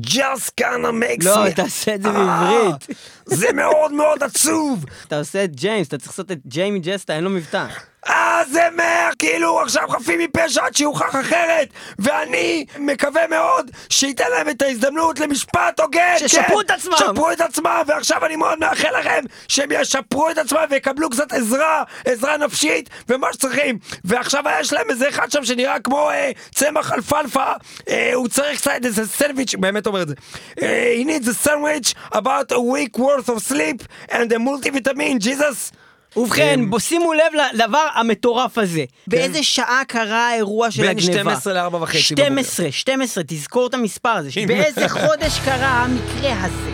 just 0.06 0.50
kinda 0.60 0.90
makes 0.90 1.24
לא, 1.24 1.46
me... 1.46 1.54
תעשה 1.54 1.94
את 1.94 2.02
זה 2.02 2.08
אה, 2.08 2.12
בעברית. 2.12 2.86
זה 3.26 3.52
מאוד 3.52 3.92
מאוד 3.92 4.22
עצוב. 4.22 4.84
אתה 5.06 5.18
עושה 5.18 5.44
את 5.44 5.56
ג'יימס, 5.56 5.88
אתה 5.88 5.98
צריך 5.98 6.10
לעשות 6.10 6.32
את 6.32 6.38
ג'יימי 6.46 6.78
ג'סטה, 6.78 7.16
אין 7.16 7.24
לו 7.24 7.30
מבטא. 7.30 7.66
אה, 8.08 8.40
זה 8.50 8.68
מה, 8.76 9.08
כאילו 9.18 9.60
עכשיו 9.60 9.82
חפים 9.88 10.20
מפשע 10.20 10.64
עד 10.64 10.76
שיוכח 10.76 11.16
אחרת, 11.20 11.68
ואני 11.98 12.64
מקווה 12.78 13.26
מאוד 13.26 13.70
שייתן 13.88 14.30
להם 14.30 14.48
את 14.48 14.62
ההזדמנות 14.62 15.20
למשפט 15.20 15.80
הוגן. 15.80 16.14
שישפרו 16.18 16.56
כן, 16.56 16.60
את 16.66 16.70
עצמם. 16.70 16.94
שפרו 16.98 17.32
את 17.32 17.40
עצמם, 17.40 17.82
ועכשיו 17.86 18.26
אני 18.26 18.36
מאוד 18.36 18.58
מאחל 18.58 18.98
לכם 18.98 19.24
שהם 19.48 19.68
ישפרו 19.72 20.30
את 20.30 20.38
עצמם 20.38 20.64
ויקבלו 20.70 21.10
קצת 21.10 21.32
עזרה, 21.32 21.82
עזרה 22.04 22.36
נפשית, 22.36 22.90
ומה 23.08 23.32
שצריכים. 23.32 23.78
ועכשיו 24.04 24.44
יש 24.60 24.72
להם 24.72 24.90
איזה 24.90 25.08
אחד 25.08 25.30
שם 25.30 25.44
שנראה 25.44 25.80
כמו 25.80 26.10
אה, 26.10 26.30
צמח 26.54 26.92
אלפלפה, 26.92 27.52
אה, 27.88 28.10
הוא 28.14 28.28
צריך 28.28 28.60
קצת 28.60 28.70
איזה 28.84 29.06
סנדוויץ', 29.06 29.54
באמת 29.54 29.86
אומר 29.86 30.02
את 30.02 30.08
זה. 30.08 30.14
אה, 30.62 30.94
he 31.00 31.04
needs 31.04 31.28
a 31.28 31.46
sandwich 31.46 31.94
about 32.14 32.52
a 32.52 32.60
week 32.60 32.98
worth 32.98 33.28
of 33.28 33.42
sleep 33.42 33.82
and 34.10 34.32
a 34.32 34.38
multivitamin, 34.38 35.18
Jesus. 35.18 35.72
ובכן, 36.16 36.58
אמ, 36.60 36.70
בוא 36.70 36.78
שימו 36.78 37.12
לב 37.12 37.40
לדבר 37.54 37.86
המטורף 37.94 38.58
הזה. 38.58 38.84
באיזה 39.06 39.42
שעה 39.42 39.82
קרה 39.88 40.28
האירוע 40.28 40.70
של 40.70 40.82
כן. 40.82 40.88
בין 40.88 40.98
הגניבה? 40.98 41.20
12 41.20 41.52
ל-4 41.52 41.74
וחצי 41.74 41.98
12, 41.98 42.72
12, 42.72 43.24
תזכור 43.26 43.66
את 43.66 43.74
המספר 43.74 44.08
הזה. 44.08 44.30
באיזה 44.46 44.88
חודש 44.88 45.38
קרה 45.44 45.68
המקרה 45.84 46.44
הזה? 46.44 46.70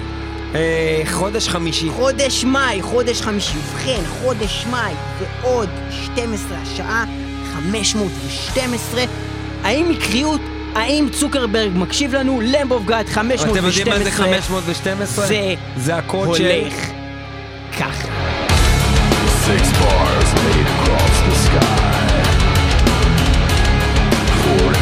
אה, 0.54 1.02
חודש 1.06 1.48
חמישי. 1.48 1.88
חודש 1.90 2.44
מאי, 2.44 2.82
חודש 2.82 3.20
חמישי. 3.20 3.58
ובכן, 3.58 4.00
חודש 4.20 4.66
מאי 4.70 4.92
ועוד 5.18 5.68
12, 6.04 6.58
השעה 6.62 7.04
512. 7.54 9.04
האם 9.62 9.88
מקריות? 9.88 10.40
האם 10.74 11.08
צוקרברג 11.12 11.70
מקשיב 11.74 12.14
לנו? 12.14 12.40
למב 12.40 12.72
אוף 12.72 12.84
גאד 12.84 13.06
512. 13.08 13.58
אתם 13.58 13.66
יודעים 13.66 13.88
מה 13.88 14.04
זה 14.04 14.10
512? 14.10 15.26
זה 15.26 15.54
זה 15.76 15.96
הקוד 15.96 16.36
של... 16.36 16.46
הולך 16.46 16.74
ככה. 17.78 18.51
Six 19.42 19.72
bars 19.72 20.34
laid 20.44 20.66
across 20.66 21.20
the 21.26 21.34
sky. 21.34 22.22
Four 24.44 24.81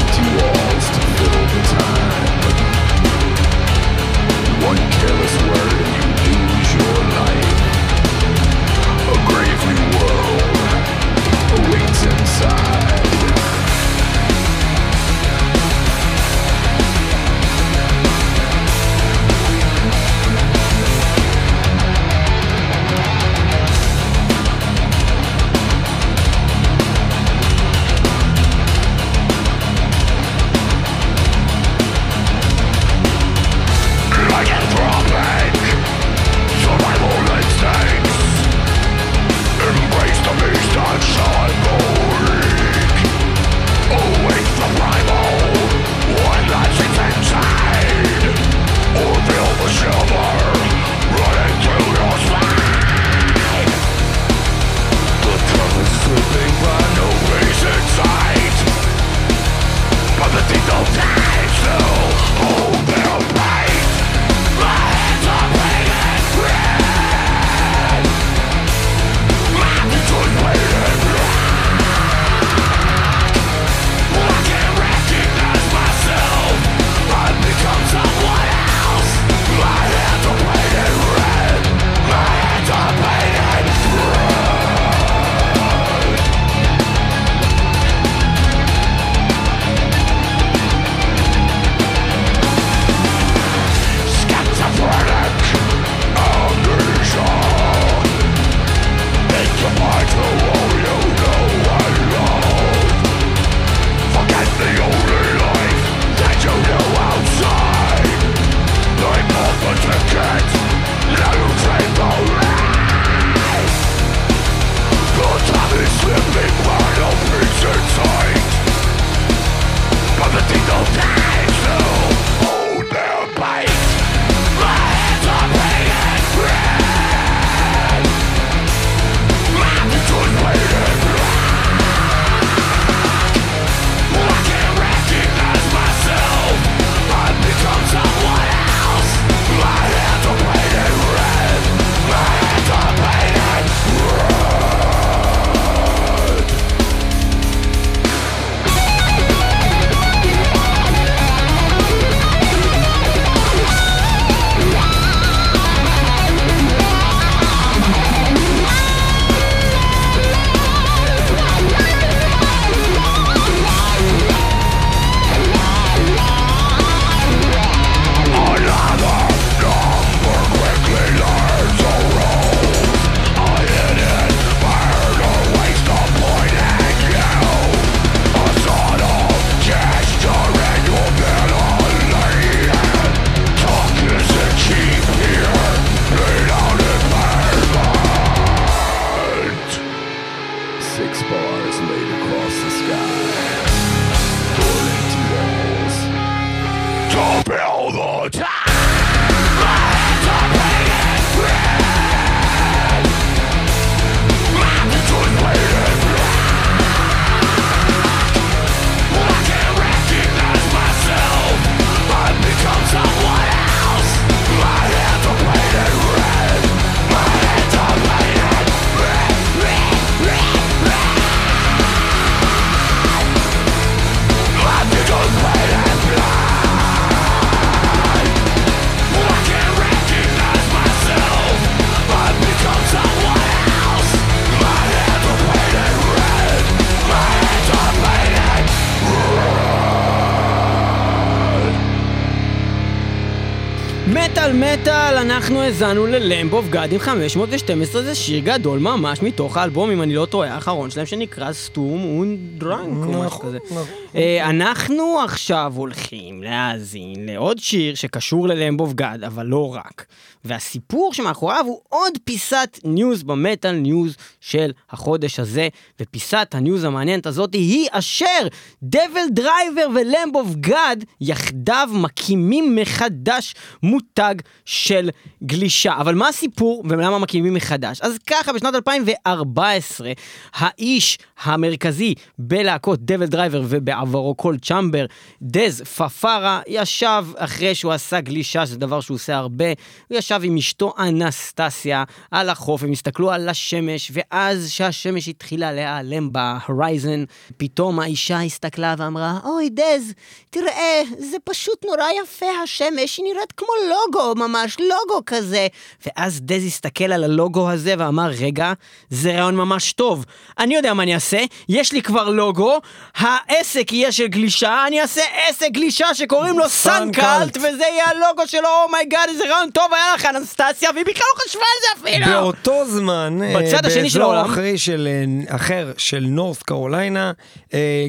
אנחנו 245.51 245.65
האזנו 245.65 246.07
ל 246.07 246.16
Lamb 246.16 246.53
of 246.53 246.69
God 246.69 246.93
עם 246.93 246.99
512, 246.99 248.03
זה 248.03 248.15
שיר 248.15 248.41
גדול 248.45 248.79
ממש 248.79 249.23
מתוך 249.23 249.57
האלבום, 249.57 249.91
אם 249.91 250.03
אני 250.03 250.15
לא 250.15 250.27
טועה, 250.27 250.55
האחרון 250.55 250.91
שלהם 250.91 251.07
שנקרא 251.07 251.53
Sturm 251.53 252.05
und 252.19 252.51
Drang 252.51 253.05
או 253.05 253.11
משהו 253.11 253.25
נכון, 253.25 253.47
כזה. 253.47 253.59
נכון. 253.71 253.85
אה, 254.15 254.51
אנחנו 254.51 255.21
עכשיו 255.25 255.73
הולכים 255.77 256.43
להאזין 256.43 257.27
לעוד 257.27 257.59
שיר 257.59 257.95
שקשור 257.95 258.49
ל 258.49 258.55
Lamb 258.55 258.81
of 258.81 258.93
God, 258.93 259.25
אבל 259.25 259.47
לא 259.47 259.75
רק. 259.75 260.07
והסיפור 260.45 261.15
שמאחוריו 261.15 261.65
הוא 261.67 261.81
עוד 261.89 262.13
פיסת 262.25 262.79
news 262.85 263.23
ב 263.23 263.31
Metal 263.31 263.73
News 263.73 264.17
של 264.41 264.73
החודש 264.91 265.41
הזה, 265.41 265.69
ופיסת 266.01 266.49
ה 266.55 266.61
news 266.61 266.85
המעניינת 266.85 267.27
הזאת 267.27 267.55
היא 267.55 267.89
אשר 267.91 268.47
DevilDriver 268.83 269.29
ו 269.31 269.87
Lamb 269.95 270.35
of 270.35 270.55
God 270.55 271.05
יחדיו 271.21 271.89
מקימים 271.93 272.77
מחדש 272.77 273.55
מותג 273.83 274.35
של 274.65 275.11
גלישה. 275.43 275.93
אבל 275.97 276.15
מה 276.15 276.29
הסיפור 276.29 276.85
ולמה 276.89 277.19
מקימים 277.19 277.55
מחדש? 277.55 278.01
אז 278.01 278.19
ככה, 278.27 278.53
בשנת 278.53 278.75
2014, 278.75 280.13
האיש 280.55 281.19
המרכזי 281.43 282.15
בלהקות 282.39 283.01
DevilDriver 283.01 283.63
ובעברו 283.69 284.37
Coal 284.37 284.57
Chamber, 284.63 285.07
דז 285.43 285.83
פפרה, 285.83 286.61
ישב 286.67 287.25
אחרי 287.37 287.75
שהוא 287.75 287.93
עשה 287.93 288.21
גלישה, 288.21 288.67
שזה 288.67 288.79
דבר 288.79 289.01
שהוא 289.01 289.15
עושה 289.15 289.37
הרבה, 289.37 289.65
הוא 290.09 290.19
ישב 290.19 290.41
עם 290.43 290.57
אשתו 290.57 290.95
אנסטסיה 290.99 292.05
על 292.31 292.49
החוף, 292.49 292.83
הם 292.83 292.93
הסתכלו 292.93 293.31
על 293.31 293.49
השמש, 293.49 294.13
ואז 294.15 294.71
שהשמש 294.71 295.29
התחילה 295.29 295.73
להיעלם 295.73 296.31
ב 296.33 296.43
horizon, 296.43 297.25
פתאום 297.57 298.01
האישה 298.01 298.41
הסתכלה 298.41 298.95
ואמרה, 298.99 299.39
אוי 299.45 299.69
דז, 299.71 300.13
תראה, 300.51 301.03
זה 301.19 301.37
פשוט 301.45 301.85
נורא 301.85 302.11
יפה 302.23 302.47
השמש, 302.65 303.17
היא 303.19 303.25
נראית 303.25 303.53
כמו 303.53 303.69
לוגו 303.89 304.35
ממש, 304.35 304.77
לוגו 304.81 305.23
כזה. 305.31 305.67
ואז 306.07 306.41
דז 306.43 306.67
הסתכל 306.67 307.13
על 307.13 307.25
הלוגו 307.25 307.71
הזה 307.71 307.95
ואמר, 307.99 308.31
רגע, 308.41 308.73
זה 309.11 309.33
רעיון 309.33 309.57
ממש 309.57 309.93
טוב. 309.93 310.25
אני 310.59 310.75
יודע 310.75 310.95
מה 310.95 311.03
אני 311.03 311.15
אעשה, 311.15 311.39
יש 311.69 311.93
לי 311.93 312.03
כבר 312.03 312.31
לוגו, 312.31 312.79
העסק 313.17 313.93
יהיה 313.93 314.13
של 314.13 314.27
גלישה, 314.27 314.85
אני 314.87 315.01
אעשה 315.01 315.23
עסק 315.49 315.69
גלישה 315.71 316.15
שקוראים 316.15 316.59
לו. 316.59 316.69
Suncult, 316.69 317.57
וזה 317.57 317.85
יהיה 317.93 318.05
הלוגו 318.07 318.47
שלו, 318.47 318.69
oh 318.87 318.97
my 318.97 319.08
God, 319.08 319.29
איזה 319.29 319.45
רעיון 319.45 319.71
טוב 319.71 319.95
היה 319.95 320.15
לך, 320.15 320.27
אנסטסיה, 320.27 320.91
והיא 320.95 321.05
בכלל 321.05 321.27
לא 321.37 321.45
חשבה 321.45 321.63
על 321.63 321.83
זה 321.83 322.11
אפילו. 322.11 322.41
באותו 322.41 322.85
זמן, 322.87 323.39
אה, 323.43 323.55
בצד 323.57 323.87
השני 323.87 324.11
של 324.11 324.19
באזור 324.19 324.35
העולם. 324.35 324.51
אחרי 324.51 324.79
של, 324.79 325.09
אה, 325.49 325.57
אחר 325.57 325.93
של 325.97 326.25
North 326.29 326.63
Carolina, 326.63 327.33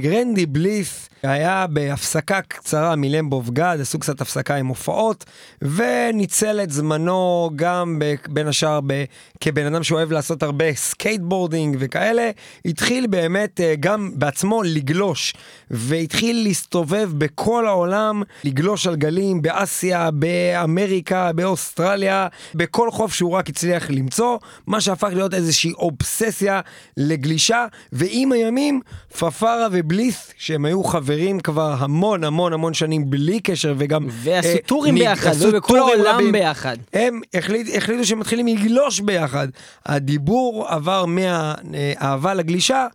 רנדי 0.01 0.45
בליית' 0.45 1.07
היה 1.23 1.67
בהפסקה 1.67 2.41
קצרה 2.41 2.95
מ 2.95 3.03
Lamb 3.03 3.34
of 3.34 3.49
God, 3.49 3.77
עשו 3.81 3.99
קצת 3.99 4.21
הפסקה 4.21 4.55
עם 4.55 4.67
הופעות, 4.67 5.25
וניצל 5.61 6.59
את 6.63 6.69
זמנו 6.71 7.49
גם 7.55 7.99
ב, 7.99 8.13
בין 8.27 8.47
השאר 8.47 8.79
ב, 8.87 9.03
כבן 9.41 9.65
אדם 9.65 9.83
שאוהב 9.83 10.11
לעשות 10.11 10.43
הרבה 10.43 10.73
skateboarding 10.73 11.77
וכאלה, 11.79 12.29
התחיל 12.65 13.07
באמת 13.07 13.61
אה, 13.61 13.73
גם 13.79 14.11
בעצמו 14.15 14.63
לגלוש, 14.63 15.33
והתחיל 15.71 16.43
להסתובב 16.43 17.09
בכל 17.17 17.67
העולם, 17.67 18.23
לגלוש 18.43 18.87
על 18.87 18.95
גלים 18.95 19.41
באסיה, 19.41 20.11
באמריקה, 20.11 21.33
באוסטרליה, 21.33 22.27
בכל 22.55 22.91
חוף 22.91 23.13
שהוא 23.13 23.31
רק 23.31 23.49
הצליח 23.49 23.89
למצוא, 23.89 24.37
מה 24.67 24.81
שהפך 24.81 25.09
להיות 25.13 25.33
איזושהי 25.33 25.73
אובססיה 25.73 26.61
לגלישה, 26.97 27.65
ועם 27.91 28.31
הימים, 28.31 28.81
פפרה 29.17 29.67
ובליית', 29.71 30.33
שהם 30.37 30.65
היו 30.65 30.83
חברים 30.83 31.10
כבר 31.43 31.75
המון 31.79 32.23
המון 32.23 32.53
המון 32.53 32.73
שנים 32.73 33.09
בלי 33.09 33.39
קשר, 33.39 33.73
וגם... 33.77 34.07
ועשו 34.09 34.47
אה, 34.47 34.55
טורים 34.65 34.95
נ- 34.95 34.99
ביחד, 34.99 35.29
עשו 35.29 35.59
טורים 35.59 35.83
העולם 35.83 36.15
רבים. 36.15 36.31
ביחד. 36.31 36.77
הם 36.93 37.21
החליט, 37.33 37.67
החליטו 37.77 38.05
שהם 38.05 38.19
מתחילים 38.19 38.47
לגלוש 38.47 38.99
ביחד. 38.99 39.47
הדיבור 39.85 40.65
עבר 40.67 41.05
מהאהבה 41.05 42.33
לגלישה. 42.33 42.87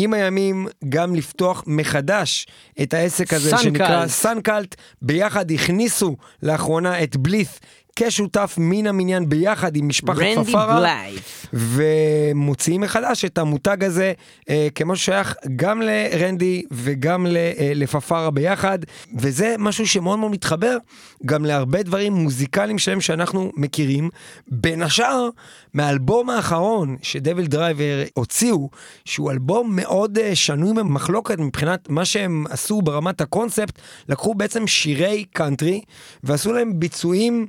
עם 0.00 0.14
הימים 0.14 0.66
גם 0.88 1.14
לפתוח 1.14 1.64
מחדש 1.66 2.46
את 2.82 2.94
העסק 2.94 3.32
הזה 3.32 3.50
Suncult. 3.50 3.62
שנקרא 3.64 4.06
Suncult, 4.06 4.74
ביחד 5.02 5.50
הכניסו 5.50 6.16
לאחרונה 6.42 7.02
את 7.02 7.16
בליית' 7.16 7.60
כשותף 7.98 8.54
מן 8.58 8.86
המניין 8.86 9.28
ביחד 9.28 9.76
עם 9.76 9.88
משפחת 9.88 10.22
פפרה. 10.46 11.02
ומוציאים 11.52 12.80
מחדש 12.80 13.24
את 13.24 13.38
המותג 13.38 13.84
הזה 13.84 14.12
אה, 14.50 14.68
כמו 14.74 14.96
ששייך 14.96 15.34
גם 15.56 15.82
לרנדי 15.82 16.62
וגם 16.70 17.26
ל, 17.26 17.36
אה, 17.36 17.72
לפפרה 17.74 18.30
ביחד, 18.30 18.78
וזה 19.18 19.54
משהו 19.58 19.88
שמאוד 19.88 20.18
מאוד 20.18 20.30
מתחבר 20.30 20.76
גם 21.26 21.44
להרבה 21.44 21.82
דברים 21.82 22.12
מוזיקליים 22.12 22.78
שלהם 22.78 23.00
שאנחנו 23.00 23.52
מכירים, 23.56 24.10
בין 24.48 24.82
השאר 24.82 25.28
מהאלבום 25.74 26.30
האחרון 26.30 26.96
ש 27.02 27.46
DevilDriver 27.46 28.02
הוציאו, 28.14 28.70
שהוא 29.04 29.30
אלבום 29.30 29.76
מאוד 29.76 30.18
אה, 30.18 30.36
שנוי 30.36 30.74
במחלוקת 30.74 31.38
מבחינת 31.38 31.88
מה 31.88 32.04
שהם 32.04 32.44
עשו 32.50 32.82
ברמת 32.82 33.20
הקונספט, 33.20 33.78
לקחו 34.08 34.34
בעצם 34.34 34.66
שירי 34.66 35.24
קאנטרי 35.32 35.80
ועשו 36.22 36.52
להם 36.52 36.80
ביצועים 36.80 37.46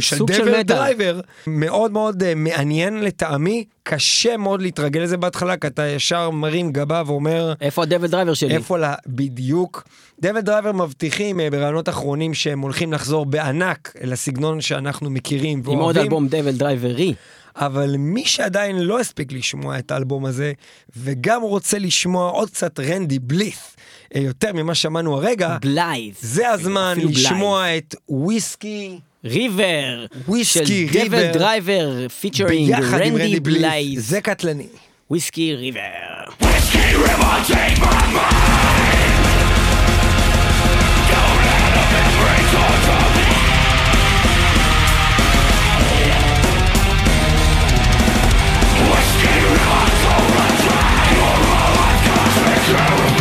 של 0.00 0.16
סוג 0.16 0.32
של 0.32 0.48
מטאל. 0.48 0.62
Driver, 0.62 1.20
מאוד 1.46 1.92
מאוד 1.92 2.22
אה, 2.22 2.34
מעניין 2.34 3.00
לטעמי, 3.04 3.64
קשה 3.82 4.36
מאוד 4.36 4.62
להתרגל 4.62 5.00
לזה 5.00 5.16
בהתחלה, 5.16 5.56
כי 5.56 5.66
אתה 5.66 5.86
ישר 5.86 6.30
מרים 6.30 6.72
גבה 6.72 7.02
ואומר, 7.06 7.52
איפה 7.60 7.82
ה 7.82 8.06
DevilDriver 8.06 8.34
שלי? 8.34 8.54
איפה 8.54 8.78
לה, 8.78 8.94
בדיוק. 9.06 9.84
DevilDriver 10.20 10.72
מבטיחים 10.72 11.40
אה, 11.40 11.50
בראיונות 11.50 11.88
אחרונים 11.88 12.34
שהם 12.34 12.60
הולכים 12.60 12.92
לחזור 12.92 13.26
בענק 13.26 13.92
לסגנון 14.04 14.60
שאנחנו 14.60 15.10
מכירים 15.10 15.58
עם 15.58 15.64
עוד 15.66 15.78
ואוהבים, 15.78 16.02
אלבום 16.02 16.28
DevilDriver 16.28 16.52
י. 16.52 17.14
אבל 17.56 17.94
מי 17.98 18.24
שעדיין 18.24 18.78
לא 18.78 19.00
הספיק 19.00 19.32
לשמוע 19.32 19.78
את 19.78 19.90
האלבום 19.90 20.24
הזה, 20.26 20.52
וגם 20.96 21.42
רוצה 21.42 21.78
לשמוע 21.78 22.30
עוד 22.30 22.50
קצת 22.50 22.80
רנדי 22.80 23.18
בליית', 23.18 23.76
אה, 24.14 24.20
יותר 24.20 24.52
ממה 24.52 24.74
שמענו 24.74 25.16
הרגע, 25.16 25.56
בליית'. 25.60 26.14
זה 26.20 26.50
הזמן 26.50 26.98
לשמוע 26.98 27.76
את 27.76 27.94
Whiskey. 28.08 28.98
River. 29.24 30.06
Whiskey 30.28 30.88
של 30.92 31.06
Devil 31.06 31.18
River. 31.18 31.32
Driver 31.32 32.08
featuring 32.08 32.76
ביחד 32.76 33.00
עם 33.00 33.14
רנדי 33.14 33.22
רנדי 33.22 33.40
בליית', 33.40 33.58
בליית'. 33.58 33.98
זה 33.98 34.20
קטלני. 34.20 34.66
Whiskey 35.10 35.54
River. 35.54 35.80
Don't 52.70 53.19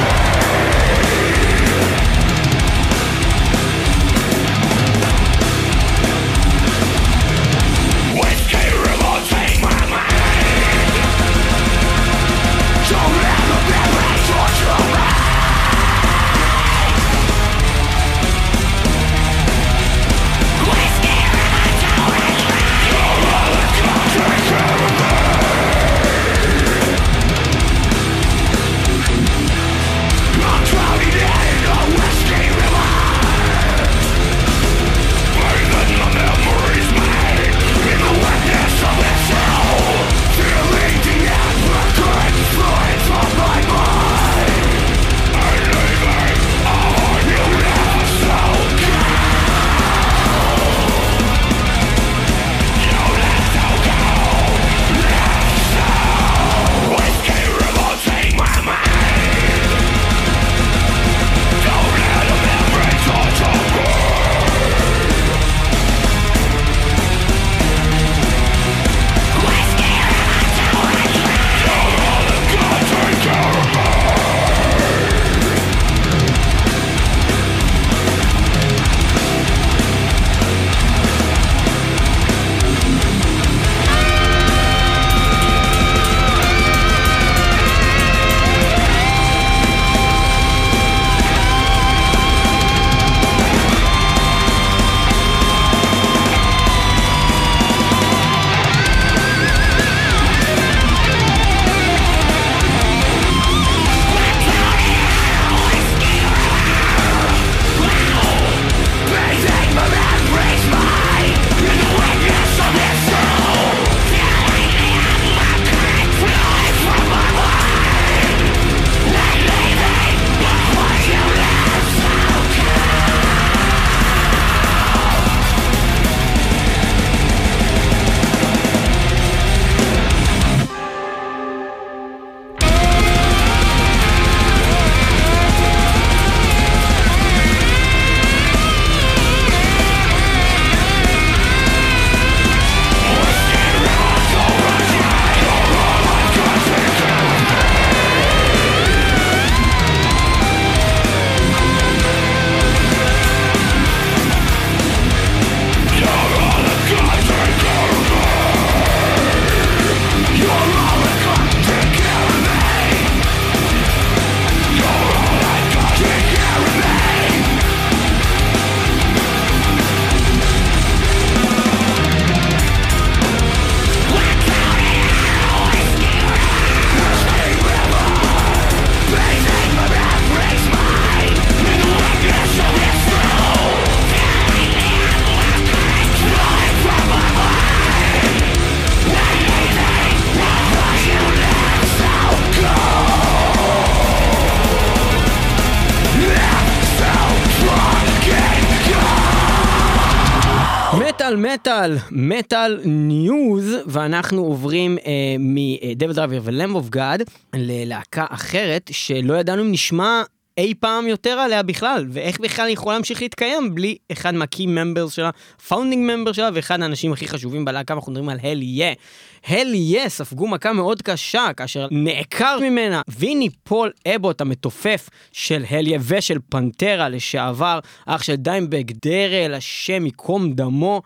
Metal, 201.89 201.97
Metal 202.11 202.79
News, 202.85 203.75
ואנחנו 203.85 204.41
עוברים 204.41 204.97
אה, 204.97 205.35
מ 205.39 206.13
DevilDriver 206.13 206.39
ו 206.43 206.49
Lamb 206.49 206.75
of 206.75 206.89
God 206.89 207.23
ללהקה 207.55 208.25
אחרת 208.29 208.89
שלא 208.93 209.33
ידענו 209.33 209.61
אם 209.61 209.71
נשמע 209.71 210.23
אי 210.57 210.73
פעם 210.79 211.07
יותר 211.07 211.29
עליה 211.29 211.63
בכלל, 211.63 212.05
ואיך 212.09 212.39
בכלל 212.39 212.65
היא 212.65 212.73
יכולה 212.73 212.95
להמשיך 212.95 213.21
להתקיים 213.21 213.75
בלי 213.75 213.97
אחד 214.11 214.35
מה-key 214.35 214.63
members 214.63 215.09
שלה, 215.09 215.29
founding 215.67 216.11
member 216.11 216.33
שלה, 216.33 216.49
ואחד 216.53 216.81
האנשים 216.81 217.13
הכי 217.13 217.27
חשובים 217.27 217.65
בלהקה, 217.65 217.93
אנחנו 217.93 218.11
מדברים 218.11 218.29
על 218.29 218.37
Hellyeah. 218.43 218.61
Hellyeah 218.61 220.09
ספגו 220.09 220.47
מכה 220.47 220.73
מאוד 220.73 221.01
קשה 221.01 221.47
כאשר 221.57 221.87
נעקר 221.91 222.57
ממנה 222.61 223.01
ויני 223.07 223.49
פול 223.63 223.91
אבוט 224.15 224.41
המתופף 224.41 225.09
של 225.31 225.63
Hellyeah 225.69 225.99
ושל 226.07 226.37
Pantera 226.49 227.09
לשעבר, 227.09 227.79
אח 228.05 228.23
של 228.23 228.35
דיימבג 228.35 228.91
דרל, 228.91 229.53
השם 229.53 230.05
יקום 230.05 230.53
דמו. 230.53 231.01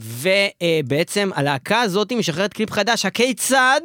ובעצם 0.00 1.30
הלהקה 1.34 1.80
הזאת 1.80 2.12
משחררת 2.12 2.52
קליפ 2.52 2.70
חדש, 2.70 3.06
הכיצד? 3.06 3.80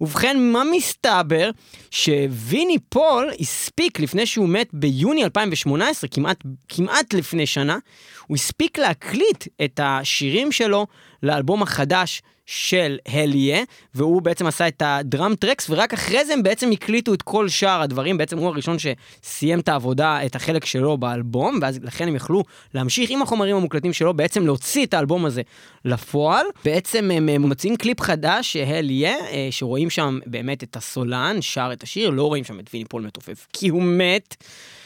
ובכן, 0.00 0.52
מה 0.52 0.62
מסתבר? 0.76 1.50
שוויני 1.90 2.78
פול 2.88 3.30
הספיק 3.40 4.00
לפני 4.00 4.26
שהוא 4.26 4.48
מת 4.48 4.68
ביוני 4.72 5.24
2018, 5.24 6.08
כמעט, 6.08 6.44
כמעט 6.68 7.14
לפני 7.14 7.46
שנה, 7.46 7.78
הוא 8.26 8.36
הספיק 8.36 8.78
להקליט 8.78 9.44
את 9.64 9.80
השירים 9.82 10.52
שלו 10.52 10.86
לאלבום 11.22 11.62
החדש 11.62 12.22
של 12.46 12.98
Hellyeah, 13.08 13.62
והוא 13.94 14.22
בעצם 14.22 14.46
עשה 14.46 14.68
את 14.68 14.82
ה 14.86 14.96
drum 14.96 15.34
tracks, 15.34 15.70
ורק 15.70 15.94
אחרי 15.94 16.24
זה 16.24 16.32
הם 16.32 16.42
בעצם 16.42 16.70
הקליטו 16.70 17.14
את 17.14 17.22
כל 17.22 17.48
שאר 17.48 17.82
הדברים, 17.82 18.18
בעצם 18.18 18.38
הוא 18.38 18.48
הראשון 18.48 18.76
שסיים 18.78 19.60
את 19.60 19.68
העבודה, 19.68 20.26
את 20.26 20.36
החלק 20.36 20.64
שלו 20.64 20.98
באלבום, 20.98 21.58
ואז 21.62 21.78
לכן 21.82 22.08
הם 22.08 22.16
יכלו 22.16 22.44
להמשיך 22.74 23.10
עם 23.10 23.22
החומרים 23.22 23.56
המוקלטים 23.56 23.92
שלו, 23.92 24.14
בעצם 24.14 24.46
להוציא 24.46 24.86
את 24.86 24.94
האלבום 24.94 25.24
הזה 25.24 25.42
לפועל. 25.84 26.46
בעצם 26.64 27.10
הם 27.10 27.42
מוציאים 27.42 27.76
קליפ 27.76 28.00
חדש, 28.00 28.56
Hellyeah, 28.56 29.16
אה, 29.30 29.48
שרואים 29.50 29.90
שם 29.90 30.18
באמת 30.26 30.62
את 30.62 30.76
הסולן, 30.76 31.36
שר 31.40 31.70
את 31.72 31.82
השיר, 31.82 32.10
לא 32.10 32.22
רואים 32.22 32.44
שם 32.44 32.60
את 32.60 32.70
ויני 32.72 32.84
פול 32.84 33.02
מתופף, 33.02 33.46
כי 33.52 33.68
הוא 33.68 33.82
מת. 33.82 34.36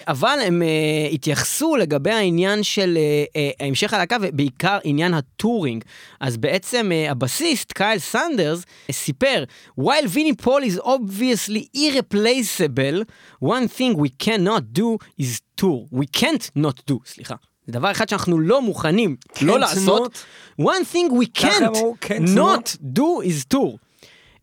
אבל 0.08 0.38
הם 0.44 0.62
אה, 0.62 1.14
התייחסו 1.14 1.76
לגבי 1.76 2.10
העניין 2.10 2.62
של 2.62 2.98
אה, 2.98 3.36
אה, 3.60 3.66
המשך 3.66 3.94
הלהקה 3.94 4.16
ובעיקר 4.20 4.78
עניין 4.84 5.14
ה 5.14 5.22
touring. 5.22 5.84
אז 6.20 6.36
בעצם 6.36 6.90
אה, 6.90 7.12
הבסיסט, 7.47 7.71
קייל 7.71 7.99
סנדרס, 7.99 8.59
uh, 8.61 8.91
סיפר, 8.91 9.43
while 9.79 10.05
ויני 10.09 10.35
פול 10.35 10.63
is 10.63 10.79
obviously 10.79 11.67
irreplaceable, 11.73 13.03
one 13.43 13.67
thing 13.67 13.95
we 13.97 14.09
cannot 14.25 14.73
do 14.73 14.97
is 15.21 15.41
tour. 15.57 15.85
We 15.91 16.05
can't 16.19 16.49
not 16.57 16.91
do, 16.91 16.95
סליחה. 17.05 17.35
זה 17.67 17.73
דבר 17.73 17.91
אחד 17.91 18.09
שאנחנו 18.09 18.39
לא 18.39 18.61
מוכנים 18.61 19.15
לא 19.41 19.59
לעשות. 19.59 20.25
one 20.61 20.63
thing 20.93 21.11
we 21.11 21.25
ככה 21.41 21.57
can't 21.57 21.77
אמרו, 21.77 21.95
can't 22.01 22.35
not 22.35 22.75
do 22.93 23.21
is 23.25 23.45
tour. 23.49 23.77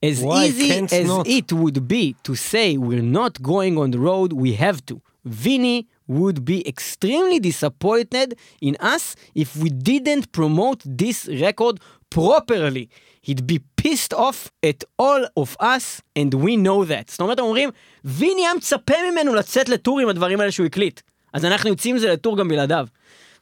As 0.02 0.22
Why 0.22 0.46
easy 0.46 0.68
can't 0.70 0.92
as 0.92 1.06
not? 1.06 1.26
it 1.26 1.52
would 1.52 1.86
be 1.86 2.14
to 2.26 2.34
say 2.34 2.78
we're 2.78 3.10
not 3.20 3.42
going 3.42 3.76
on 3.76 3.90
the 3.90 3.98
road, 3.98 4.32
we 4.32 4.54
have 4.54 4.78
to. 4.86 4.94
Vinny 5.26 5.86
would 6.08 6.44
be 6.44 6.66
extremely 6.66 7.38
disappointed 7.38 8.28
in 8.60 8.74
us 8.80 9.14
if 9.34 9.48
we 9.62 9.68
didn't 9.90 10.32
promote 10.32 10.80
this 11.02 11.28
record 11.46 11.78
properly. 12.15 12.85
He'd 13.27 13.45
be 13.47 13.59
pissed 13.81 14.13
off 14.13 14.51
at 14.69 14.83
all 15.01 15.21
of 15.41 15.55
us, 15.61 16.01
and 16.19 16.33
we 16.33 16.55
know 16.65 16.85
that. 16.85 17.11
זאת 17.11 17.19
אומרת, 17.19 17.39
הם 17.39 17.45
אומרים, 17.45 17.69
ויני 18.05 18.41
היה 18.41 18.53
מצפה 18.53 18.93
ממנו 19.11 19.35
לצאת 19.35 19.69
לטור 19.69 19.99
עם 19.99 20.09
הדברים 20.09 20.39
האלה 20.39 20.51
שהוא 20.51 20.65
הקליט. 20.65 21.01
אז 21.33 21.45
אנחנו 21.45 21.69
יוצאים 21.69 21.95
עם 21.95 22.01
זה 22.01 22.07
לטור 22.07 22.37
גם 22.37 22.47
בלעדיו. 22.47 22.87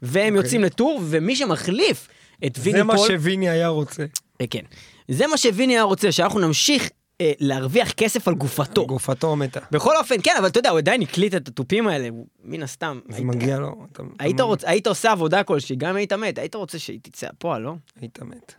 והם 0.01 0.35
יוצאים 0.35 0.63
לטור, 0.63 1.01
ומי 1.03 1.35
שמחליף 1.35 2.07
את 2.45 2.57
ויני 2.61 2.81
אוקיי. 2.81 2.95
זה 2.95 2.97
פול... 2.97 3.15
מה 3.15 3.19
שוויני 3.19 3.49
היה 3.49 3.67
רוצה. 3.67 4.05
אה, 4.41 4.47
כן. 4.47 4.63
זה 5.07 5.27
מה 5.27 5.37
שוויני 5.37 5.73
היה 5.73 5.83
רוצה, 5.83 6.11
שאנחנו 6.11 6.39
נמשיך 6.39 6.89
אה, 7.21 7.31
להרוויח 7.39 7.91
כסף 7.91 8.27
על 8.27 8.33
גופתו. 8.35 8.85
גופתו 8.87 9.35
מתה. 9.35 9.59
בכל 9.71 9.97
אופן, 9.97 10.15
כן, 10.23 10.31
אבל 10.39 10.47
אתה 10.47 10.59
יודע, 10.59 10.69
הוא 10.69 10.77
עדיין 10.77 11.01
הקליט 11.01 11.35
את 11.35 11.47
התופים 11.47 11.87
האלה, 11.87 12.09
הוא- 12.09 12.25
מן 12.43 12.63
הסתם. 12.63 12.99
זה 13.09 13.15
היית- 13.15 13.27
מגיע 13.27 13.59
לו. 13.59 13.85
אתה- 13.91 14.03
היית, 14.19 14.35
אתה- 14.35 14.43
רוצ, 14.43 14.63
היית 14.63 14.87
עושה 14.87 15.11
עבודה 15.11 15.43
כלשהי, 15.43 15.75
גם 15.75 15.89
אם 15.89 15.95
היית 15.95 16.13
מת, 16.13 16.37
היית 16.37 16.55
רוצה 16.55 16.79
שהיא 16.79 16.99
תצא 17.03 17.27
הפועל, 17.27 17.61
לא? 17.61 17.73
היית 18.01 18.19
מת. 18.21 18.53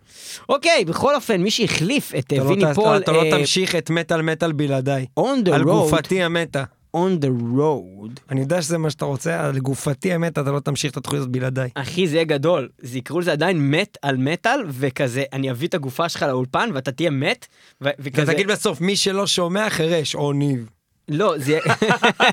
אוקיי, 0.48 0.84
בכל 0.84 1.14
אופן, 1.14 1.40
מי 1.42 1.50
שהחליף 1.50 2.14
את 2.18 2.24
אתה 2.26 2.36
לא 2.36 2.42
ויני 2.48 2.64
ת- 2.72 2.74
פול, 2.74 2.96
אתה 2.96 3.12
לא 3.12 3.22
אה, 3.22 3.30
תמשיך 3.30 3.74
את 3.74 3.90
מטאל 3.90 4.22
מטאל 4.22 4.52
בלעדיי. 4.52 5.06
on 5.20 5.48
the 5.48 5.52
על 5.52 5.60
road, 5.60 5.64
גופתי 5.64 6.22
המתה. 6.22 6.64
On 6.94 7.24
the 7.24 7.56
road, 7.56 8.20
אני 8.30 8.40
יודע 8.40 8.62
שזה 8.62 8.78
מה 8.78 8.90
שאתה 8.90 9.04
רוצה, 9.04 9.46
על 9.46 9.58
גופתי 9.58 10.12
המתה 10.12 10.40
אתה 10.40 10.52
לא 10.52 10.60
תמשיך 10.60 10.92
את 10.92 10.96
התוכנית 10.96 11.18
הזאת 11.20 11.30
בלעדיי. 11.32 11.70
אחי, 11.74 12.08
זה 12.08 12.14
יהיה 12.14 12.24
גדול. 12.24 12.68
זה 12.78 12.98
יקראו 12.98 13.20
לזה 13.20 13.32
עדיין 13.32 13.70
מת 13.70 13.98
על 14.02 14.16
מטאל, 14.16 14.60
וכזה, 14.68 15.24
אני 15.32 15.50
אביא 15.50 15.68
את 15.68 15.74
הגופה 15.74 16.08
שלך 16.08 16.22
לאולפן, 16.22 16.70
ואתה 16.74 16.92
תהיה 16.92 17.10
מת, 17.10 17.46
ו- 17.82 17.88
וכזה... 17.98 18.22
ותגיד 18.22 18.46
בסוף, 18.46 18.80
מי 18.80 18.96
שלא 18.96 19.26
שומע 19.26 19.70
חירש, 19.70 20.14
או 20.14 20.32
ניב. 20.32 20.70
לא, 21.08 21.34
זה 21.38 21.52
יהיה, 21.52 21.62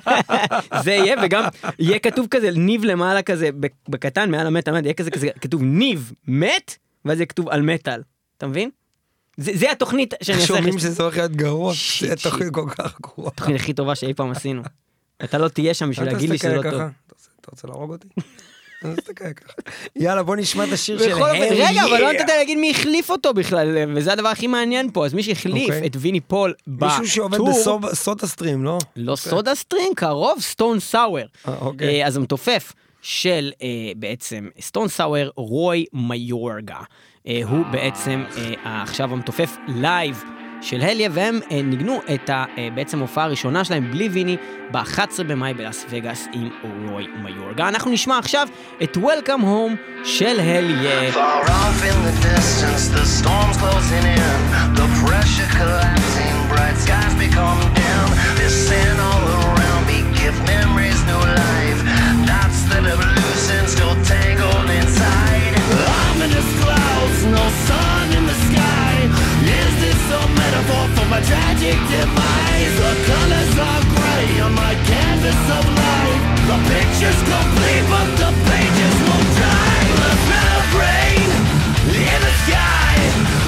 זה 0.84 0.92
יהיה, 0.92 1.16
וגם 1.24 1.44
יהיה 1.80 2.00
כתוב 2.00 2.28
כזה, 2.30 2.52
ניב 2.52 2.84
למעלה 2.84 3.22
כזה, 3.22 3.50
בקטן, 3.90 4.32
מעל 4.32 4.48
המטאל, 4.48 4.86
יהיה 4.86 4.94
כזה, 4.94 5.12
כזה, 5.12 5.30
כתוב 5.42 5.64
ניב 5.64 6.12
מת, 6.28 6.76
ואז 7.06 7.18
יהיה 7.18 7.26
כתוב 7.26 7.50
על 7.50 7.62
מטאל. 7.62 8.02
אתה 8.38 8.48
מבין? 8.48 8.70
זה, 9.38 9.52
זה 9.56 9.72
התוכנית 9.72 10.14
שאני 10.24 10.38
אעשה 10.38 10.48
שומעים 10.48 10.80
שזה 10.80 11.04
הולך 11.04 11.18
להיות 11.18 11.32
גרוע, 11.32 11.72
זה 11.74 11.78
שיט. 11.78 12.24
תוכנית 12.24 12.54
כל 12.54 12.70
כך 12.78 13.02
גרועה. 13.02 13.32
התוכנית 13.36 13.56
הכי 13.62 13.74
טובה 13.74 13.96
שאי 13.96 14.14
פעם 14.14 14.32
עשינו. 14.32 14.62
אתה 15.24 15.38
לא 15.38 15.48
תהיה 15.48 15.74
שם 15.74 15.90
בשביל 15.90 16.08
להגיד 16.08 16.30
לי 16.30 16.38
שזה 16.38 16.56
לא 16.56 16.62
טוב. 16.62 16.74
אתה 16.74 17.52
רוצה- 17.52 17.68
להרוג 17.68 17.92
אותי? 17.92 18.08
יאללה, 19.96 20.24
בוא 20.24 20.36
נשמע 20.36 20.64
את 20.64 20.72
השיר 20.72 21.00
של 21.00 21.12
הל 21.12 21.36
רגע, 21.52 21.84
אבל 21.86 22.02
לא. 22.02 22.12
נתת 22.14 22.28
להגיד 22.28 22.58
מי 22.58 22.72
החליף 22.72 23.10
אותו 23.10 23.34
בכלל, 23.34 23.78
וזה 23.96 24.14
הדבר 24.14 24.28
הכי 24.28 24.48
מעניין 24.48 24.92
פה, 24.92 25.06
אז 25.06 25.14
מי 25.14 25.24
שהחליף 25.24 25.70
אוקיי. 25.70 25.88
את 25.88 25.96
ויני 26.00 26.20
פול 26.20 26.54
בטור, 26.68 26.88
מישהו 27.00 27.08
שעובד 27.08 27.40
בסודה 27.92 28.28
סטרים, 28.28 28.64
לא? 28.64 28.78
לא 28.96 29.16
סודה 29.16 29.56
סטרים, 29.56 29.94
קרוב, 29.96 30.40
סטון 30.42 30.80
סאואר. 30.80 31.26
אה, 31.48 31.56
אוקיי. 31.62 32.02
אה, 32.02 32.08
אז 32.08 32.18
המתופף 32.18 32.74
של 33.02 33.52
אה, 33.62 33.68
בעצם 33.96 34.50
Stone 34.60 34.88
Sour, 34.88 35.30
רוי 35.36 35.86
מיורגה. 35.94 36.80
אה, 37.28 37.42
הוא 37.50 37.66
בעצם 37.72 38.24
אה, 38.38 38.82
עכשיו 38.84 39.14
המתופף 39.14 39.58
live 39.68 40.24
של 40.62 40.82
Hellyeah, 40.82 41.10
והם 41.14 41.40
אה, 41.52 41.62
ניגנו 41.62 42.00
את 42.14 42.30
ה, 42.30 42.46
אה, 42.58 42.68
בעצם 42.76 43.00
ההופעה 43.00 43.24
הראשונה 43.24 43.64
שלהם 43.64 43.92
בלי 43.92 44.10
ויני 44.10 44.38
ב-11 44.72 45.24
במאי 45.28 45.54
בלאס 45.54 45.86
וגאס 45.90 46.28
עם 46.34 46.50
רוי 46.64 47.08
מיורגה. 47.24 47.68
אנחנו 47.68 47.92
נשמע 47.92 48.18
עכשיו 48.18 48.48
את 48.84 48.98
Welcome 48.98 49.42
Home 49.42 50.04
של 50.06 50.40
Hellyeah. 50.40 51.12
Memories 60.48 61.02
new 61.08 61.20
life. 61.20 62.11
My 71.12 71.20
tragic 71.28 71.76
demise? 71.92 72.76
The 72.80 72.94
colors 73.04 73.54
are 73.60 73.84
gray 73.92 74.40
on 74.48 74.54
my 74.56 74.74
canvas 74.88 75.42
of 75.60 75.64
life. 75.68 76.24
The 76.48 76.58
picture's 76.72 77.22
complete, 77.28 77.86
but 77.92 78.08
the 78.16 78.32
pages 78.48 78.96
won't 79.04 79.30
dry. 79.36 79.76
The 80.00 80.12
smell 80.24 80.50
of 80.56 80.68
rain 80.80 81.30
in 81.92 82.20
the 82.28 82.36
sky. 82.48 82.96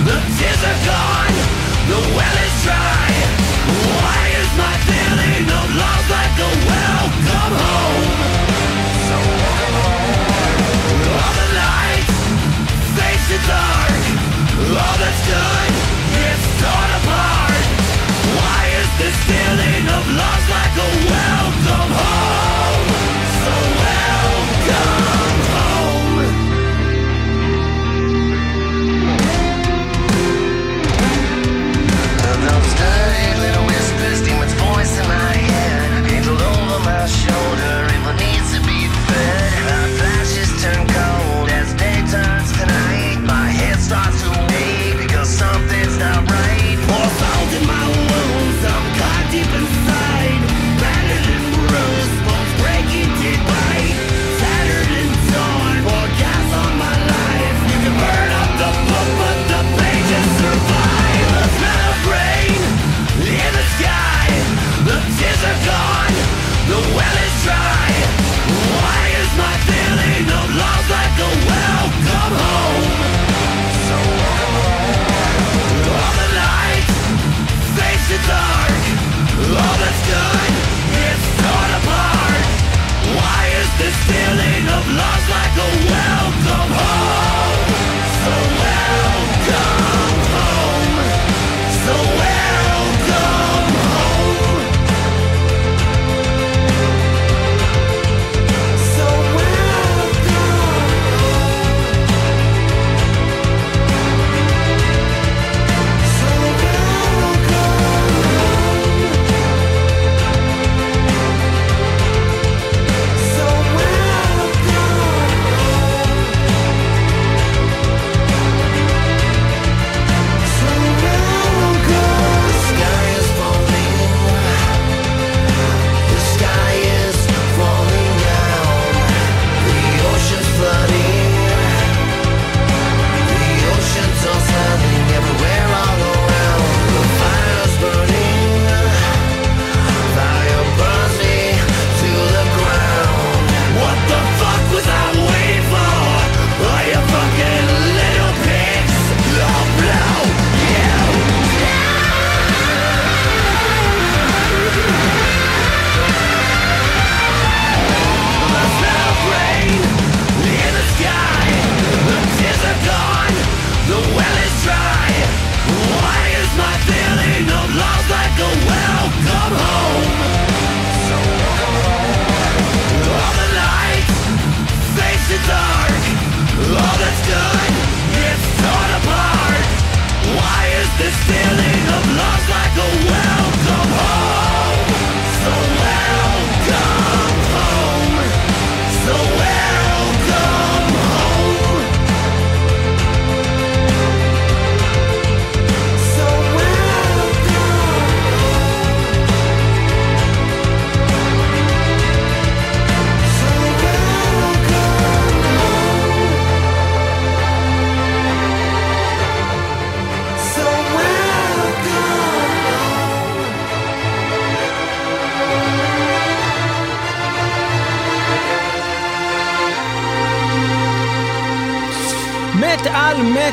The 0.04 0.18
tears 0.36 0.64
are 0.72 0.80
gone. 0.92 1.36
The 1.88 2.00
well 2.12 2.38
is 2.48 2.56
dry. 2.68 3.08
Why 3.96 4.22
is 4.44 4.52
my 4.60 4.76
feeling 4.84 5.48
of 5.48 5.68
love 5.80 6.06
like 6.18 6.36
a 6.44 6.52
welcome 6.68 7.54
home? 7.64 8.08
So 9.08 9.16
welcome 9.40 9.76
home. 9.80 11.00
All 11.16 11.34
the 11.40 11.48
lights 11.64 12.16
face 13.00 13.26
the 13.32 13.40
dark. 13.48 14.04
All 14.84 14.96
that's 15.00 15.22
good 15.32 15.72
gets 16.12 16.46
torn 16.60 16.93
lost 20.16 20.50
like 20.50 21.10
a 21.10 21.13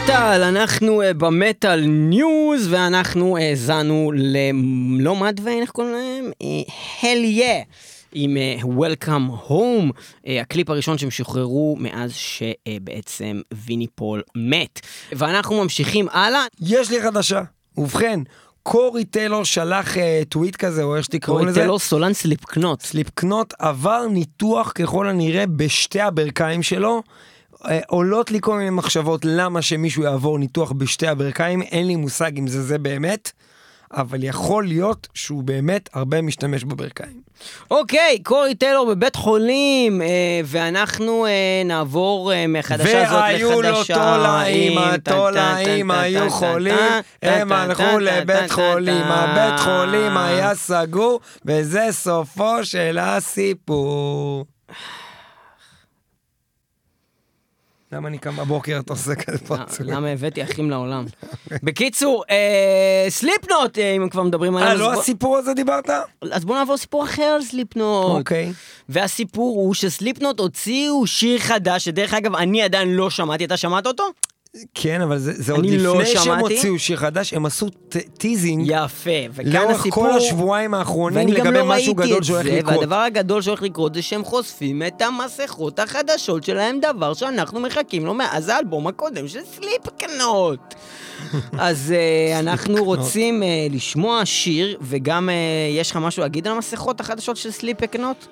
מטאל, 0.05 0.43
אנחנו 0.43 1.03
אה, 1.03 1.15
ב 1.15 1.26
Metal 1.26 1.85
News, 1.87 2.69
ואנחנו 2.71 3.37
האזנו 3.37 4.13
ללא 4.15 5.17
מדוויין, 5.17 5.63
איך 5.63 5.71
קוראים 5.71 5.93
להם? 5.93 6.31
Hellyeah. 7.03 7.63
עם 8.13 8.37
אה, 8.37 8.57
Welcome 8.63 9.49
Home, 9.49 9.93
אה, 10.27 10.41
הקליפ 10.41 10.71
הראשון 10.71 10.99
שהם 10.99 11.11
שוחררו 11.11 11.77
מאז 11.81 12.13
שבעצם 12.15 13.41
ויני 13.55 13.87
פול 13.95 14.23
מת. 14.35 14.81
ואנחנו 15.13 15.63
ממשיכים 15.63 16.09
הלאה. 16.13 16.45
יש 16.61 16.91
לי 16.91 17.03
חדשה. 17.03 17.43
ובכן, 17.77 18.21
קורי 18.63 19.05
טיילור 19.05 19.45
שלח 19.45 19.99
אה, 19.99 20.23
טוויט 20.29 20.57
כזה, 20.57 20.83
או 20.83 20.97
איך 20.97 21.05
שתקראו 21.05 21.45
לזה. 21.45 21.65
לו 21.65 21.79
סולן 21.79 22.13
Slipknot. 22.13 22.83
Slipknot 22.83 23.55
עבר 23.59 24.07
ניתוח 24.11 24.73
ככל 24.75 25.09
הנראה 25.09 25.47
בשתי 25.47 26.01
הברכיים 26.01 26.63
שלו. 26.63 27.03
אה, 27.69 27.81
עולות 27.89 28.31
לי 28.31 28.39
כל 28.41 28.59
מיני 28.59 28.71
מחשבות 28.71 29.25
למה 29.25 29.63
שמישהו 29.63 30.03
יעבור 30.03 30.39
ניתוח 30.39 30.73
בשתי 30.73 31.07
הברכיים, 31.07 31.63
אין 31.63 31.87
לי 31.87 31.97
מושג 31.97 32.39
אם 32.39 32.47
זה 32.47 32.63
זה 32.63 32.79
באמת, 32.79 33.33
אבל 33.93 34.25
יכול 34.25 34.67
להיות 34.67 35.09
שהוא 35.15 35.43
באמת 35.43 35.89
הרבה 35.93 36.23
משתמש 36.23 36.65
בברכיים. 36.65 37.21
אוקיי, 37.71 38.19
קורי 38.23 38.55
טיילור 38.55 38.95
בבית 38.95 39.17
חולים, 39.17 40.03
אה, 40.03 40.07
ואנחנו 40.45 41.27
אה, 41.27 41.63
נעבור 41.65 42.33
אה, 42.33 42.47
מחדשה 42.47 42.85
זאת 42.85 42.93
לחדשה. 42.93 43.17
והיו 43.17 43.63
לו 43.63 43.85
תולעים, 43.85 44.79
התולעים 44.79 45.91
היו 45.91 46.31
חולים, 46.31 46.75
הם 47.23 47.53
הלכו 47.53 47.99
לבית 48.01 48.51
חולים. 48.51 49.05
הבית 49.05 49.61
חולים 49.61 50.17
היה 50.17 50.55
סגור, 50.55 51.21
וזה 51.45 51.87
סופו 51.91 52.65
של 52.65 52.99
הסיפור. 53.01 54.45
למה 57.93 58.09
אני 58.09 58.19
קם 58.19 58.37
בבוקר, 58.37 58.79
אתה 58.85 58.93
עושה 58.93 59.15
כזה 59.15 59.39
פרצוף? 59.39 59.81
למה 59.81 60.09
הבאתי 60.09 60.43
אחים 60.43 60.71
לעולם? 60.71 61.05
בקיצור, 61.63 62.25
אה, 62.31 63.07
Slipknot, 63.09 63.79
אה, 63.79 63.93
אם 63.97 64.09
כבר 64.09 64.23
מדברים 64.23 64.57
עליהם. 64.57 64.71
אה, 64.71 64.77
לא 64.77 64.93
בוא- 64.93 65.01
הסיפור 65.01 65.37
הזה 65.37 65.55
דיברת? 65.55 65.91
אז 66.33 66.45
בואו 66.45 66.59
נעבור 66.59 66.77
סיפור 66.77 67.05
אחר 67.05 67.23
על 67.23 67.43
Slipknot. 67.43 68.05
אוקיי. 68.19 68.53
והסיפור 68.89 69.57
הוא 69.57 69.75
ש 69.75 69.88
Slipknot 69.88 70.41
הוציאו 70.41 71.07
שיר 71.07 71.39
חדש, 71.39 71.85
שדרך 71.85 72.15
אגב, 72.15 72.35
אני 72.37 72.63
עדיין 72.63 72.95
לא 72.95 73.11
שמעתי, 73.11 73.45
אתה 73.45 73.57
שמעת 73.57 73.87
אותו? 73.87 74.05
כן, 74.75 75.01
אבל 75.01 75.19
זה 75.19 75.33
זה 75.33 75.53
עוד 75.53 75.67
לא 75.67 76.01
לפני 76.01 76.07
שהם 76.07 76.25
שמעתי. 76.25 76.55
הוציאו 76.55 76.79
שיר 76.79 76.97
חדש, 76.97 77.35
הם 77.35 77.47
עשו 77.47 77.67
teasing 78.19 78.67
יפה, 78.67 79.11
וכאן 79.31 79.53
לאורך 79.53 79.81
הסיפור... 79.81 80.05
כל 80.05 80.17
השבועיים 80.17 80.75
האחרונים 80.75 81.29
לגבי 81.29 81.51
לא 81.51 81.65
משהו 81.65 81.95
גדול 81.95 82.23
שהולך 82.23 82.47
לקרות. 82.47 82.77
והדבר 82.77 82.97
הגדול 82.97 83.43
שהולך 83.43 83.63
לקרות 83.63 83.95
זה 83.95 84.03
שהם 84.03 84.25
חושפים 84.25 84.83
את 84.87 85.03
המסכות 85.03 85.79
החדשות 85.79 86.45
שלהם, 86.45 86.81
דבר 86.81 87.15
שאנחנו 87.15 87.61
מחכים 87.61 88.07
לו 88.07 88.15
מאז 88.15 88.49
האלבום 88.49 88.87
הקודם 88.87 89.29
של 89.29 89.41
סליפקנוט. 89.45 90.75
אז 91.59 91.95
אה, 91.97 92.39
אנחנו 92.41 92.85
רוצים 92.85 93.43
אה, 93.43 93.67
לשמוע 93.71 94.25
שיר, 94.25 94.79
וגם 94.81 95.29
אה, 95.29 95.35
יש 95.71 95.91
לך 95.91 95.97
משהו 95.97 96.23
להגיד 96.23 96.47
על 96.47 96.53
המסכות 96.53 97.01
החדשות 97.01 97.37
של 97.37 97.51
סליפקנוט? 97.51 98.27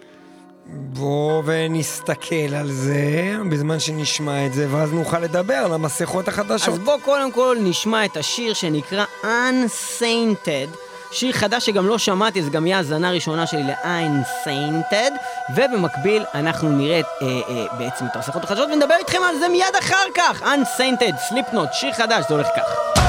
בוא 0.69 1.43
ונסתכל 1.45 2.55
על 2.61 2.71
זה 2.71 3.35
בזמן 3.51 3.81
שנשמע 3.81 4.47
את 4.47 4.53
זה, 4.53 4.67
ואז 4.71 4.93
נוכל 4.93 5.19
לדבר 5.19 5.55
על 5.55 5.73
המסכות 5.73 6.29
החדשות. 6.29 6.75
אז 6.75 6.79
בוא 6.79 6.97
קודם 7.05 7.33
כל 7.33 7.57
נשמע 7.61 8.05
את 8.05 8.17
השיר 8.17 8.55
שנקרא 8.55 9.05
Unsainted. 9.23 10.77
שיר 11.13 11.33
חדש 11.33 11.67
שגם 11.67 11.87
לא 11.87 11.99
שמעתי, 11.99 12.43
זה 12.43 12.51
גם 12.51 12.67
יהיה 12.67 12.77
האזנה 12.77 13.09
הראשונה 13.09 13.47
שלי 13.47 13.63
ל-Unsainted, 13.63 15.13
ובמקביל 15.57 16.25
אנחנו 16.35 16.69
נראה 16.69 17.01
אה, 17.23 17.27
אה, 17.27 17.65
בעצם 17.79 18.05
את 18.07 18.17
המסכות 18.17 18.45
החדשות 18.45 18.69
ונדבר 18.73 18.95
איתכם 18.99 19.23
על 19.29 19.39
זה 19.39 19.49
מיד 19.49 19.77
אחר 19.79 20.07
כך. 20.15 20.43
Unsainted, 20.43 21.33
Slipknot, 21.33 21.73
שיר 21.73 21.93
חדש, 21.93 22.25
זה 22.29 22.35
הולך 22.35 22.49
כך. 22.57 23.08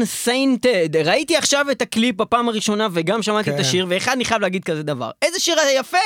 Unsainted. 0.00 0.96
ראיתי 1.04 1.36
עכשיו 1.36 1.66
את 1.70 1.82
הקליפ 1.82 2.16
בפעם 2.16 2.48
הראשונה 2.48 2.88
וגם 2.92 3.22
שמעתי 3.22 3.50
את 3.50 3.54
כן. 3.54 3.60
השיר, 3.60 3.86
ואחד 3.88 4.12
אני 4.12 4.24
חייב 4.24 4.42
להגיד 4.42 4.64
כזה 4.64 4.82
דבר. 4.82 5.10
איזה 5.22 5.40
שיר 5.40 5.56
יפה! 5.78 5.98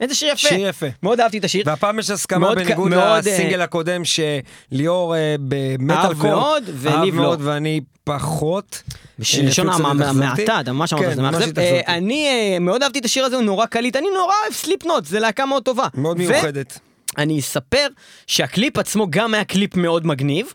איזה 0.00 0.14
שיר 0.14 0.28
יפה! 0.28 0.48
שיר 0.48 0.68
יפה. 0.68 0.86
מאוד 1.02 1.20
אהבתי 1.20 1.38
את 1.38 1.44
השיר. 1.44 1.62
והפעם 1.66 1.98
יש 1.98 2.10
הסכמה 2.10 2.54
בניגוד 2.54 2.90
מאוד, 2.90 3.18
לסינגל 3.18 3.58
אה, 3.58 3.64
הקודם 3.64 4.02
שליאור 4.04 5.16
אה, 5.16 5.34
במטאל 5.38 6.14
קור. 6.14 6.30
מאוד, 6.30 6.64
וניב 6.80 7.14
לא. 7.14 7.36
ואני 7.40 7.80
פחות. 8.04 8.82
בלשון 9.18 9.68
אה, 9.68 9.76
התאכזבתי. 9.76 10.08
המעטה, 10.08 10.60
אתה 10.60 10.72
ממש 10.72 10.92
אמרת, 10.92 11.04
כן, 11.04 11.14
זה 11.14 11.22
מאכזב. 11.22 11.58
אה. 11.58 11.80
אני 11.86 12.26
אה, 12.26 12.58
מאוד 12.58 12.82
אהבתי 12.82 12.98
את 12.98 13.04
השיר 13.04 13.24
הזה, 13.24 13.36
הוא 13.36 13.44
נורא 13.44 13.66
קליט, 13.66 13.96
אני 13.96 14.06
נורא 14.14 14.34
אוהב 14.42 14.52
Slipknot, 14.52 15.04
זה 15.04 15.20
להקה 15.20 15.46
מאוד 15.46 15.62
טובה. 15.62 15.86
מאוד 15.94 16.18
מיוחדת. 16.18 16.78
אני 17.18 17.40
אספר 17.40 17.86
שהקליפ 18.26 18.78
עצמו 18.78 19.06
גם 19.10 19.34
היה 19.34 19.44
קליפ 19.44 19.76
מאוד 19.76 20.06
מגניב. 20.06 20.52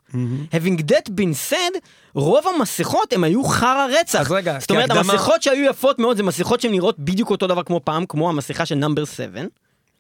Having 0.52 0.80
that 0.92 1.10
been 1.10 1.52
said, 1.52 1.80
רוב 2.14 2.46
המסכות 2.56 3.14
הם 3.14 3.24
היו 3.24 3.44
חרא 3.44 3.88
רצח. 4.02 4.20
אז 4.20 4.32
רגע, 4.32 4.58
זאת 4.60 4.72
אומרת, 4.72 4.90
כהקדמה- 4.92 5.12
המסכות 5.14 5.44
שהיו 5.44 5.70
יפות 5.70 6.00
מאוד 6.00 6.18
זה 6.18 6.24
מסכות 6.24 6.62
שהן 6.62 6.72
נראות 6.72 7.00
בדיוק 7.00 7.30
אותו 7.30 7.48
דבר 7.48 7.64
כמו 7.64 7.82
פעם, 7.84 8.06
כמו 8.06 8.30
המסכה 8.30 8.66
של 8.66 8.76
נאמבר 8.76 9.06
7. 9.06 9.42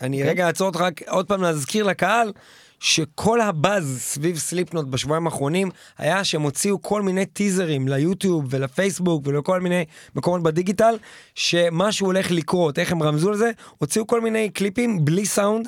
אני 0.02 0.18
אוקיי. 0.18 0.30
רגע 0.30 0.48
אעצור 0.48 0.68
אותך 0.68 0.82
רק 0.82 1.02
עוד 1.08 1.26
פעם 1.28 1.42
להזכיר 1.42 1.84
לקהל 1.84 2.32
שכל 2.80 3.42
הבאז 3.42 3.98
סביב 4.02 4.38
סליפנוט 4.38 4.86
בשבועיים 4.88 5.26
האחרונים 5.28 5.70
היה 5.98 6.24
שהם 6.24 6.42
הוציאו 6.42 6.82
כל 6.82 7.02
מיני 7.02 7.26
טיזרים 7.26 7.88
ליוטיוב 7.88 8.46
ולפייסבוק 8.50 9.24
ולכל 9.28 9.62
מיני 9.62 9.86
מקומות 10.16 10.44
בדיגיטל 10.44 10.96
שמשהו 11.36 12.06
הולך 12.06 12.32
לקרות, 12.32 12.80
איך 12.80 12.92
הם 12.92 13.04
רמזו 13.04 13.30
על 13.30 13.38
זה, 13.38 13.52
הוציאו 13.78 14.08
כל 14.08 14.22
מיני 14.22 14.50
קליפים 14.50 15.06
בלי 15.06 15.26
סאונד. 15.26 15.68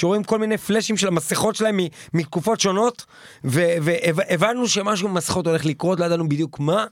שרואים 0.00 0.24
כל 0.24 0.38
מיני 0.38 0.58
פלאשים 0.58 0.96
של 0.96 1.08
המסכות 1.08 1.56
שלהם 1.56 1.80
מתקופות 2.14 2.60
שונות 2.60 3.04
והבנו 3.44 4.68
שמשהו 4.68 5.08
במסכות 5.08 5.46
הולך 5.46 5.66
לקרות, 5.66 6.00
לא 6.00 6.04
ידענו 6.04 6.28
בדיוק 6.28 6.60
מה 6.60 6.84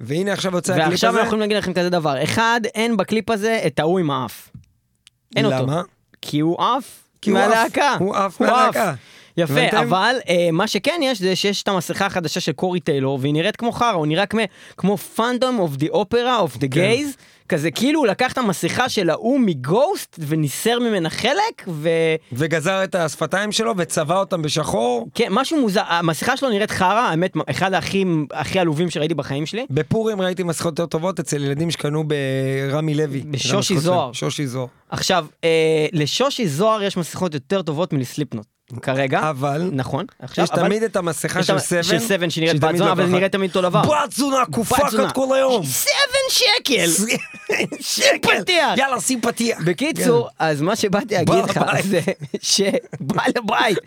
והנה 0.00 0.32
עכשיו 0.32 0.54
יוצא 0.54 0.72
הקליפ 0.72 0.86
הזה. 0.86 0.90
ועכשיו 0.92 1.10
אנחנו 1.10 1.26
יכולים 1.26 1.40
להגיד 1.40 1.56
לכם 1.56 1.72
כזה 1.72 1.90
דבר, 1.90 2.22
אחד, 2.22 2.60
אין 2.74 2.96
בקליפ 2.96 3.30
הזה 3.30 3.60
את 3.66 3.78
ההוא 3.78 3.98
עם 3.98 4.10
האף. 4.10 4.50
אין 5.36 5.44
אותו. 5.44 5.56
למה? 5.56 5.82
כי 6.22 6.40
הוא 6.40 6.62
עף. 6.62 7.04
מהלהקה. 7.26 7.96
הוא 7.98 8.16
עף 8.16 8.40
מהלהקה. 8.40 8.94
יפה, 9.36 9.52
הבנתם? 9.52 9.76
אבל 9.76 10.16
אה, 10.28 10.48
מה 10.52 10.66
שכן 10.66 11.00
יש 11.02 11.20
זה 11.20 11.36
שיש 11.36 11.62
את 11.62 11.68
המסכה 11.68 12.06
החדשה 12.06 12.40
של 12.40 12.52
קורי 12.52 12.80
טיילור 12.80 13.18
והיא 13.22 13.32
נראית 13.32 13.56
כמו 13.56 13.72
חרא, 13.72 13.90
הוא 13.90 14.06
נראה 14.06 14.24
כמו, 14.76 14.96
Phantom 14.96 15.58
of 15.58 15.76
the 15.76 15.86
Opera 15.90 16.38
of 16.38 16.56
the 16.56 16.66
gays, 16.66 17.16
כזה 17.48 17.70
כאילו 17.70 18.00
הוא 18.00 18.06
לקח 18.06 18.32
את 18.32 18.38
המסכה 18.38 18.88
של 18.88 19.10
ההוא 19.10 19.40
מ 19.40 19.53
Ghost 19.53 20.16
וניסר 20.28 20.78
ממנה 20.78 21.10
חלק 21.10 21.64
ו... 21.68 21.88
וגזר 22.32 22.84
את 22.84 22.94
השפתיים 22.94 23.52
שלו 23.52 23.74
וצבע 23.76 24.18
אותם 24.18 24.42
בשחור. 24.42 25.08
כן, 25.14 25.26
משהו 25.30 25.60
מוזר, 25.60 25.82
המסכה 25.86 26.36
שלו 26.36 26.50
נראית 26.50 26.70
חרא, 26.70 27.08
האמת, 27.10 27.32
אחד 27.50 27.74
הכי, 27.74 28.04
הכי 28.32 28.58
עלובים 28.58 28.90
שראיתי 28.90 29.14
בחיים 29.14 29.46
שלי. 29.46 29.66
בפורים 29.70 30.20
ראיתי 30.20 30.42
מסכות 30.42 30.78
יותר 30.78 30.86
טובות 30.86 31.20
אצל 31.20 31.44
ילדים 31.44 31.70
שקנו 31.70 32.04
ברמי 32.08 32.94
לוי. 32.94 33.20
בשושי 33.20 33.78
זוהר. 33.78 34.12
שושי 34.12 34.46
זוהר. 34.46 34.77
עכשיו, 34.90 35.26
אה, 35.44 35.48
לשושי 35.92 36.48
זוהר 36.48 36.82
יש 36.82 36.96
מסכות 36.96 37.34
יותר 37.34 37.62
טובות 37.62 37.92
מלסליפנוט, 37.92 38.46
כרגע. 38.82 39.30
אבל 39.30 39.70
נכון, 39.72 40.04
עכשיו, 40.18 40.44
יש 40.44 40.50
אבל- 40.50 40.62
תמיד 40.62 40.82
את 40.82 40.96
המסכה 40.96 41.42
של 41.42 41.58
סבן. 41.58 41.82
של 41.82 41.98
סבן 41.98 42.30
שנראית 42.30 42.60
בת 42.60 42.76
זונה, 42.76 42.92
אבל. 42.92 43.06
נראית 43.06 43.32
תמיד 43.32 43.50
אותו 43.50 43.62
דבר. 43.62 43.82
בת 43.82 44.12
זונה, 44.12 44.44
קופחת. 44.52 45.12
כל 45.14 45.36
היום. 45.36 45.64
סבן 45.64 46.28
שקל! 46.30 46.86
שים 47.80 48.04
פתיח! 48.22 48.78
יאללה, 48.78 49.00
שים 49.00 49.20
פתיח. 49.20 49.58
בקיצור, 49.64 50.28
אז 50.38 50.60
מה 50.60 50.76
שבאתי 50.76 51.14
להגיד 51.14 51.34
לך. 51.34 51.60
זה 51.82 52.00
שבעל 52.42 53.32
הבית, 53.44 53.78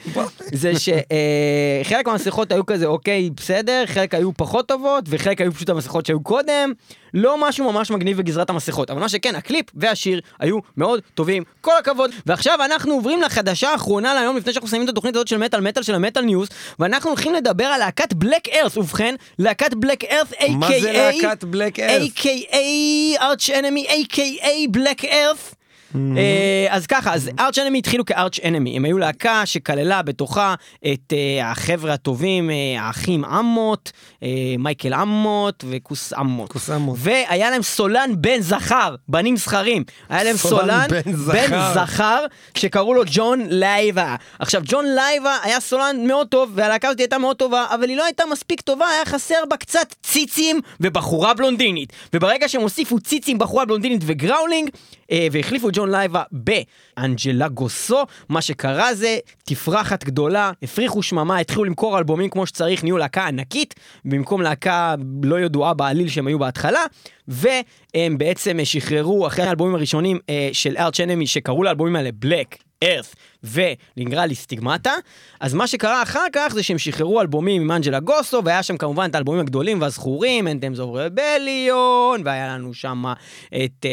זה 0.54 0.72
שחלק 0.80 2.08
מהמסכות 2.08 2.52
היו 2.52 2.66
כזה 2.66 2.86
אוקיי 2.86 3.30
בסדר, 3.30 3.84
חלק 3.86 4.14
היו 4.14 4.34
פחות 4.38 4.68
טובות 4.68 5.04
וחלק 5.08 5.42
היו 5.42 5.52
פשוט 5.54 5.70
המסכות 5.70 6.06
שהיו 6.06 6.24
קודם, 6.24 6.72
לא 7.14 7.48
משהו 7.50 7.72
ממש 7.74 7.92
מגניב 7.92 8.18
בגזרת 8.18 8.50
המסכות, 8.50 8.90
אבל 8.90 9.00
מה 9.00 9.10
שכן, 9.10 9.36
הקליפ 9.36 9.66
והשיר 9.76 10.22
היו 10.40 10.58
מאוד 10.78 10.91
טובים, 11.14 11.44
כל 11.62 11.72
הכבוד. 11.80 12.12
ועכשיו 12.26 12.60
אנחנו 12.66 12.94
עוברים 12.94 13.22
לחדשה 13.22 13.70
האחרונה 13.70 14.14
להיום 14.14 14.38
לפני 14.38 14.54
שאנחנו 14.54 14.68
מסיימים 14.68 14.86
את 14.86 14.92
התוכנית 14.92 15.16
הזאת 15.16 15.28
של 15.28 15.38
מטאל 15.38 15.62
מטאל 15.62 15.84
של 15.84 15.96
ה 15.96 16.00
Metal 16.00 16.22
News, 16.22 16.50
ואנחנו 16.80 17.10
הולכים 17.10 17.34
לדבר 17.34 17.66
על 17.66 17.80
להקת 17.80 18.14
Black 18.14 18.50
Earth, 18.50 18.78
ובכן, 18.78 19.16
להקת 19.40 19.74
Black 19.74 20.04
Earth 20.04 20.32
a.k.a. 20.32 20.52
מה 20.52 20.68
זה 20.82 20.92
להקת 20.92 21.44
Black 21.44 21.78
Earth? 21.78 22.20
a.k.a. 22.20 23.22
Arch 23.22 23.50
Enemy, 23.50 23.88
a.k.a. 23.90 24.48
Black 24.70 25.06
Earth. 25.06 25.61
אה, 25.96 26.68
אז 26.70 26.88
ככה, 26.88 27.14
אז 27.14 27.30
Arch 27.40 27.58
Enemy 27.58 27.78
התחילו 27.78 28.06
כ 28.06 28.17
Arch 28.17 28.40
Enemy, 28.40 28.76
הם 28.76 28.86
היו 28.86 28.98
להקה 28.98 29.46
שכללה 29.46 30.02
בתוכה 30.02 30.56
את 30.94 31.14
אה, 31.14 31.52
החבר'ה 31.52 31.94
הטובים, 31.94 32.50
אה, 32.50 32.82
האחים 32.82 33.26
אמוט, 33.26 33.92
מייקל 34.60 34.94
אמוט 34.94 35.66
וכריס 35.70 36.14
אמוט. 36.14 36.52
כריס 36.52 36.70
אמוט. 36.70 36.98
והיה 37.00 37.50
להם 37.50 37.62
סולן 37.62 38.12
בן 38.18 38.40
זכר, 38.40 38.96
בנים 39.08 39.38
זכרים. 39.38 39.84
היה 40.10 40.24
להם 40.24 40.38
סולן 40.38 40.88
בן 41.34 41.74
זכר. 41.74 42.26
שקראו 42.58 42.94
לו 42.94 43.04
ג'ון 43.06 43.46
לייבה. 43.50 44.16
עכשיו, 44.40 44.62
ג'ון 44.66 44.86
לייבה 44.96 45.38
היה 45.44 45.60
סולן 45.60 46.08
מאוד 46.08 46.28
טוב, 46.28 46.52
והלהקה 46.56 46.88
הזאת 46.88 47.00
הייתה 47.00 47.18
מאוד 47.18 47.36
טובה, 47.36 47.66
אבל 47.70 47.90
היא 47.90 47.98
לא 47.98 48.06
הייתה 48.06 48.24
מספיק 48.32 48.62
טובה, 48.62 48.86
היה 48.88 49.06
חסר 49.06 49.44
בה 49.50 49.58
קצת 49.58 49.96
ציצים 50.04 50.60
ובחורה 50.80 51.34
בלונדינית. 51.34 51.94
וברגע 52.14 52.48
שהם 52.48 52.62
הוסיפו 52.62 53.00
ציצים, 53.00 53.38
בחורה 53.38 53.66
בלונדינית 53.66 54.02
ו 54.06 54.12
growling, 54.12 54.70
והחליפו 55.32 55.70
את 55.70 55.76
ג'ון 55.82 55.92
לייבה 55.92 56.24
באנג'לה 56.32 57.48
גוסו, 57.48 58.04
מה 58.30 58.42
שקרה 58.42 58.96
זה 58.96 59.18
תפרחת 59.46 60.04
גדולה, 60.04 60.52
הפריחו 60.64 61.04
שממה, 61.04 61.38
התחילו 61.38 61.64
למכור 61.64 61.98
אלבומים 61.98 62.30
כמו 62.30 62.46
שצריך, 62.46 62.84
נהיו 62.84 62.98
להקה 62.98 63.28
ענקית, 63.28 63.76
במקום 64.06 64.42
להקה 64.42 64.96
לא 65.24 65.40
ידועה 65.40 65.74
בעליל 65.74 66.10
שהם 66.10 66.28
היו 66.28 66.40
בהתחלה, 66.40 66.84
והם 67.28 68.18
בעצם 68.18 68.58
שחררו 68.64 69.28
אחרי 69.28 69.46
האלבומים 69.46 69.76
הראשונים 69.76 70.20
אה, 70.30 70.50
של 70.54 70.78
ארץ' 70.78 71.00
אנמי, 71.00 71.28
שקראו 71.28 71.64
לאלבומים 71.64 71.96
האלה 71.96 72.10
בלק. 72.14 72.56
ארת 72.84 73.16
ונגרע 73.44 74.26
לי 74.26 74.36
סטיגמטה, 74.36 74.94
אז 75.40 75.54
מה 75.54 75.68
שקרה 75.68 76.04
אחר 76.04 76.26
כך 76.34 76.54
זה 76.54 76.64
שהם 76.64 76.78
שחררו 76.78 77.22
אלבומים 77.22 77.62
עם 77.62 77.72
אנג'לה 77.72 78.00
גוסו, 78.00 78.42
והיה 78.46 78.64
שם 78.64 78.78
כמובן 78.78 79.08
את 79.10 79.16
האלבומים 79.16 79.42
הגדולים 79.42 79.82
והזכורים, 79.82 80.48
אנטמס 80.48 80.80
אוף 80.80 80.90
רבליון, 80.94 82.22
והיה 82.26 82.48
לנו 82.48 82.74
שם 82.74 83.04
את 83.56 83.86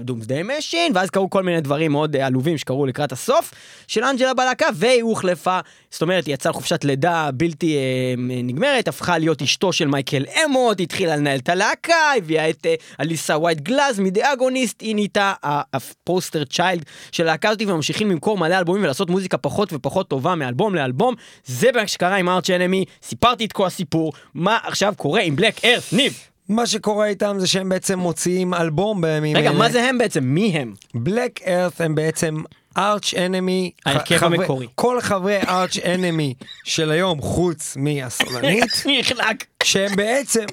Doomsday 0.00 0.42
Machine, 0.42 0.92
ואז 0.94 1.10
קרו 1.10 1.30
כל 1.30 1.42
מיני 1.42 1.60
דברים 1.60 1.92
מאוד 1.92 2.16
אה, 2.16 2.26
עלובים 2.26 2.58
שקרו 2.58 2.86
לקראת 2.86 3.12
הסוף 3.12 3.54
של 3.86 4.04
אנג'לה 4.04 4.34
בלהקה, 4.34 4.66
והיא 4.74 5.02
הוחלפה, 5.02 5.60
זאת 5.90 6.02
אומרת, 6.02 6.26
היא 6.26 6.34
יצאה 6.34 6.50
לחופשת 6.50 6.84
לידה 6.84 7.30
בלתי 7.34 7.76
אה, 7.76 8.14
נגמרת, 8.18 8.88
הפכה 8.88 9.18
להיות 9.18 9.42
אשתו 9.42 9.72
של 9.72 9.86
מייקל 9.86 10.24
אמוט, 10.44 10.80
התחילה 10.80 11.16
לנהל 11.16 11.38
את 11.38 11.48
הלהקה, 11.48 12.12
הביאה 12.16 12.50
את 12.50 12.66
אה, 12.66 12.74
אליסה 13.00 13.38
ווייט 13.38 13.60
גלאז 13.60 14.00
מ 14.00 14.07
The 14.07 14.27
Agonist, 14.27 14.80
היא 14.80 14.94
נהייתה 14.94 15.32
ה 15.42 15.57
poster 15.57 16.44
child 16.44 16.84
של 17.12 17.22
הלהקה 17.22 17.48
הזאת, 17.48 17.62
וממשיכים 17.66 18.10
למכור 18.10 18.38
מלא 18.38 18.58
אלבומים 18.58 18.84
ולעשות 18.94 19.10
מוזיקה 19.10 19.38
פחות 19.38 19.72
ופחות 19.72 20.08
טובה 20.08 20.34
מאלבום 20.34 20.74
לאלבום. 20.74 21.14
זה 21.46 21.70
מה 21.74 21.86
שקרה 21.86 22.16
עם 22.16 22.28
Arch 22.28 22.50
Enemy, 22.50 22.84
סיפרתי 23.02 23.44
את 23.44 23.52
כל 23.52 23.66
הסיפור, 23.66 24.12
מה 24.34 24.58
עכשיו 24.62 24.94
קורה 24.96 25.20
עם 25.20 25.36
Black 25.36 25.64
Earth, 25.64 25.82
ניב. 25.92 26.18
מה 26.48 26.66
שקורה 26.66 27.06
איתם 27.06 27.36
זה 27.38 27.46
שהם 27.46 27.68
בעצם 27.68 27.98
מוציאים 27.98 28.54
אלבום 28.54 29.00
בימים 29.00 29.36
רגע, 29.36 29.50
אלה. 29.50 29.58
מה 29.58 29.70
זה 29.70 29.82
הם 29.82 29.98
בעצם? 29.98 30.24
מי 30.24 30.46
הם? 30.58 30.74
בלק 30.94 31.42
ארת 31.42 31.80
הם 31.80 31.94
בעצם 31.94 32.42
ארץ' 32.76 33.14
אנמי. 33.14 33.70
ההרכב 33.86 34.24
המקורי. 34.24 34.66
כל 34.74 35.00
חברי 35.00 35.40
ארץ' 35.48 35.76
אנמי 35.76 36.34
של 36.64 36.90
היום, 36.90 37.20
חוץ 37.20 37.76
מהסולנית, 37.76 38.84
נחלק, 39.00 39.44
שהם 39.62 39.96
בעצם 39.96 40.44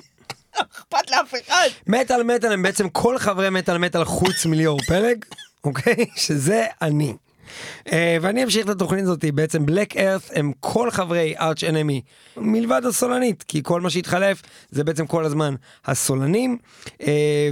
אכפת 0.53 1.11
לאף 1.11 1.33
אחד. 1.47 1.67
מטאל 1.87 2.23
מטאל 2.23 2.51
הם 2.51 2.63
בעצם 2.63 2.89
כל 2.89 3.17
חברי 3.17 3.49
מטאל 3.49 3.77
מטאל 3.77 4.05
חוץ 4.05 4.45
מליאור 4.45 4.79
פלג, 4.87 5.25
אוקיי? 5.63 6.05
שזה 6.15 6.65
אני. 6.81 7.13
Uh, 7.85 7.91
ואני 8.21 8.43
אמשיך 8.43 8.65
את 8.65 8.69
התוכנית 8.69 9.03
הזאת, 9.03 9.25
בעצם 9.33 9.65
בלק 9.65 9.97
ארת 9.97 10.21
הם 10.35 10.51
כל 10.59 10.91
חברי 10.91 11.33
ארץ' 11.37 11.63
אנמי, 11.63 12.01
מלבד 12.37 12.81
הסולנית, 12.85 13.43
כי 13.47 13.61
כל 13.63 13.81
מה 13.81 13.89
שהתחלף 13.89 14.41
זה 14.71 14.83
בעצם 14.83 15.07
כל 15.07 15.25
הזמן 15.25 15.55
הסולנים. 15.85 16.57
Uh, 16.87 17.05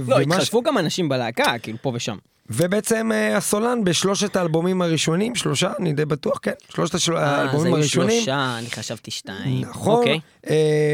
לא, 0.08 0.16
ומה 0.22 0.44
ש- 0.44 0.54
גם 0.64 0.78
אנשים 0.78 1.08
בלהקה, 1.08 1.58
כאילו 1.62 1.78
פה 1.82 1.92
ושם. 1.94 2.16
ובעצם 2.50 3.10
uh, 3.12 3.36
הסולן 3.36 3.84
בשלושת 3.84 4.36
האלבומים 4.36 4.82
הראשונים, 4.82 5.34
שלושה, 5.34 5.72
אני 5.78 5.92
די 5.92 6.04
בטוח, 6.04 6.38
כן, 6.42 6.52
שלושת 6.74 6.94
השל... 6.94 7.16
אה, 7.16 7.22
אז 7.22 7.38
האלבומים 7.38 7.66
היו 7.66 7.76
הראשונים, 7.76 8.16
שלושה, 8.16 8.58
אני 8.58 8.70
חשבתי 8.70 9.10
שתיים. 9.10 9.60
נכון, 9.60 9.98
אוקיי. 9.98 10.20
uh, 10.44 10.48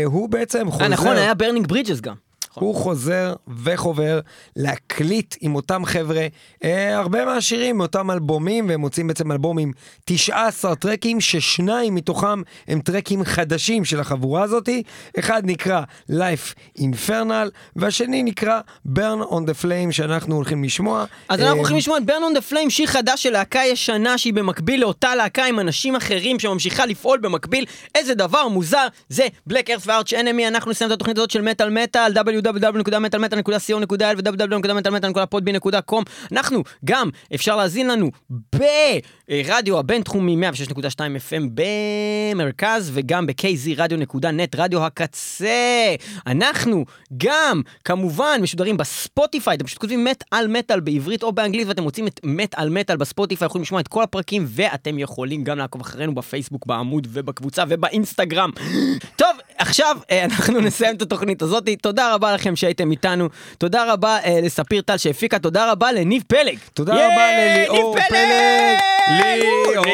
הוא 0.05 0.29
בעצם 0.29 0.71
חוזר, 0.71 0.85
אה, 0.85 0.89
נכון, 0.89 1.17
היה 1.17 1.35
Burning 1.35 1.67
Bridges 1.67 2.01
גם. 2.01 2.26
הוא 2.59 2.75
חוזר 2.75 3.35
וחובר 3.63 4.21
להקליט 4.57 5.37
עם 5.41 5.55
אותם 5.55 5.85
חבר'ה 5.85 6.27
אה, 6.65 6.97
הרבה 6.99 7.25
מהשירים 7.25 7.79
מאותם 7.79 8.11
אלבומים, 8.11 8.69
והם 8.69 8.81
מוציאים 8.81 9.07
בעצם 9.07 9.33
אלבום 9.33 9.59
עם 9.59 9.73
19 10.05 10.75
טרקים, 10.75 11.21
ששניים 11.21 11.95
מתוכם 11.95 12.43
הם 12.69 12.81
טרקים 12.81 13.25
חדשים 13.25 13.85
של 13.85 14.01
החבורה 14.01 14.43
הזאתי. 14.43 14.83
אחד 15.19 15.43
נקרא 15.45 15.83
Life 16.11 16.79
Infernal, 16.79 17.51
והשני 17.77 18.23
נקרא 18.23 18.61
Burn 18.87 19.31
on 19.31 19.43
the 19.47 19.65
Flame, 19.65 19.93
שאנחנו 19.93 20.35
הולכים 20.35 20.65
לשמוע. 20.65 21.05
אז 21.29 21.41
אה, 21.41 21.45
אנחנו 21.45 21.59
הולכים 21.59 21.77
לשמוע 21.77 21.99
את 21.99 22.03
Burn 22.03 22.37
on 22.37 22.39
the 22.39 22.53
Flame, 22.53 22.71
שיר 22.71 22.87
חדש 22.87 23.23
של 23.23 23.31
להקה 23.31 23.61
ישנה 23.65 24.19
שהיא 24.19 24.35
במקביל 24.35 24.81
לאותה 24.81 25.15
להקה 25.15 25.45
עם 25.45 25.61
אנשים 25.61 25.97
אחרים 25.97 26.39
שממשיכה 26.39 26.87
לפעול 26.87 27.19
במקביל. 27.19 27.65
איזה 27.95 28.15
דבר 28.15 28.49
מוזר, 28.49 28.87
זה 29.09 29.27
Black 29.51 29.67
Earth 29.67 29.87
ו-Arch 29.87 30.11
Enemy, 30.11 30.49
אנחנו 30.49 30.71
נסיים 30.71 30.89
את 30.91 30.95
התוכנית 30.95 31.19
הזאת 31.19 31.31
של 31.31 31.43
מטאל 31.43 31.71
מטאל, 31.71 32.13
www.מטאלמטאל.co.il 32.47 34.17
ו-www.מטאלמטאל.com. 34.19 36.03
אנחנו 36.33 36.63
גם, 36.85 37.11
אפשר 37.35 37.57
להאזין 37.57 37.89
לנו 37.89 38.11
ברדיו 38.31 39.79
הבינתחומי 39.79 40.37
106.2 40.37 40.75
FM 40.99 41.43
במרכז 41.55 42.91
וגם 42.95 43.27
ב-kz 43.27 43.71
רדיו.נט, 43.77 44.55
רדיו 44.57 44.85
הקצה. 44.87 45.95
אנחנו 46.27 46.85
גם, 47.17 47.63
כמובן, 47.85 48.39
משודרים 48.43 48.77
בספוטיפיי, 48.77 49.57
אתם 49.57 49.67
פשוט 49.67 49.79
כותבים 49.79 50.05
מת 50.05 50.25
על 50.31 50.49
מטאל 50.49 50.81
בעברית 50.81 51.23
או 51.23 51.33
באנגלית 51.33 51.69
ואתם 51.69 51.83
מוצאים 51.83 52.07
את 52.07 52.21
מת 52.25 52.55
על 52.55 52.69
מטאל 52.71 52.97
בספוטיפיי, 52.97 53.47
יכולים 53.47 53.63
לשמוע 53.63 53.81
את 53.81 53.89
כל 53.89 54.03
הפרקים 54.03 54.45
ואתם 54.49 54.99
יכולים 54.99 55.45
גם 55.45 55.59
לעקוב 55.59 55.81
אחרינו 55.81 56.15
בפייסבוק, 56.15 56.67
בעמוד 56.67 57.07
ובקבוצה 57.11 57.65
ובאינסטגרם. 57.69 58.51
טוב, 59.17 59.37
עכשיו 59.59 59.97
אה, 60.11 60.25
אנחנו 60.25 60.61
נסיים 60.67 60.97
את 60.97 61.03
התוכנית 61.03 61.43
הזאת. 61.43 61.69
תודה 61.83 62.15
רבה 62.15 62.35
לכם 62.37 62.57
שהייתם 62.57 62.91
איתנו. 62.91 63.29
תודה 63.59 63.93
רבה 63.93 64.19
אה, 64.25 64.39
לספיר 64.43 64.83
טל 64.83 64.97
שהפיקה, 64.97 65.39
תודה 65.39 65.73
רבה 65.73 65.93
לניב 65.93 66.23
פלג. 66.29 66.59
תודה 66.75 66.95
ייי, 66.95 67.07
רבה 67.07 67.27
לליאור 67.39 67.97
פלג. 68.09 68.79
ליאור, 69.09 69.85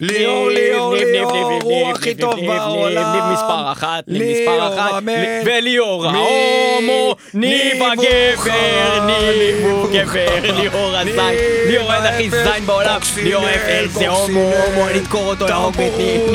ליאור, 0.00 0.48
ליאור, 0.50 0.94
ליאור, 0.94 1.60
הוא 1.62 1.90
הכי 1.90 2.14
טוב 2.14 2.34
בעולם. 2.46 3.12
ניב 3.12 3.24
מספר 3.32 3.72
אחת, 3.72 4.04
ניב 4.08 4.22
מספר 4.22 4.74
אחת. 4.74 5.02
וליאור 5.44 6.06
ההומו, 6.06 7.14
ניב 7.34 7.82
הגבר, 7.82 9.06
ניב 9.06 9.64
הוא 9.64 9.88
גבר, 9.92 10.40
ליאור. 10.42 10.96
הזין, 10.96 11.18
ליאור 11.66 11.94
אין 11.94 12.02
הכי 12.02 12.30
זין 12.30 12.66
בעולם, 12.66 13.00
ליאור 13.22 13.48
אפס, 13.48 13.92
זה 13.92 14.08
הומו. 14.08 14.40
הומו, 14.40 14.88
נדקור 14.94 15.28
אותו, 15.28 15.46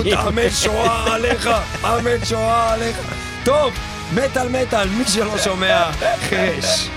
ניב. 0.04 0.14
המת 0.18 0.52
שואה 0.64 1.14
עליך, 1.14 1.50
שואה 2.24 2.74
עליך. 2.74 2.98
טוב, 3.44 3.74
מטאל 4.16 4.48
מטאל, 4.50 4.90
מי 4.90 5.04
שלא 5.08 5.38
שומע, 5.38 5.92
חרש. 6.30 6.90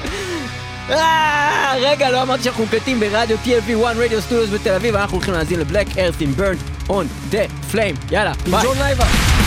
אה, 0.91 1.75
רגע, 1.81 2.11
לא 2.11 2.23
אמרתי 2.23 2.43
שאנחנו 2.43 2.65
מקליטים 2.65 3.01
ברדיו 3.01 3.37
TLV 3.45 3.87
1 3.87 3.97
Radio 3.97 4.23
Studios 4.23 4.51
בתל 4.51 4.73
אביב, 4.73 4.97
אנחנו 4.97 5.17
הולכים 5.17 5.35
להאזין 5.35 5.61
ל-Black 5.61 5.99
Earth 5.99 6.21
עם 6.21 6.33
Burn 6.33 6.57
on 6.89 7.07
the 7.31 7.43
Flame. 7.71 7.95
יאללה, 8.11 8.33
ביי. 8.45 9.44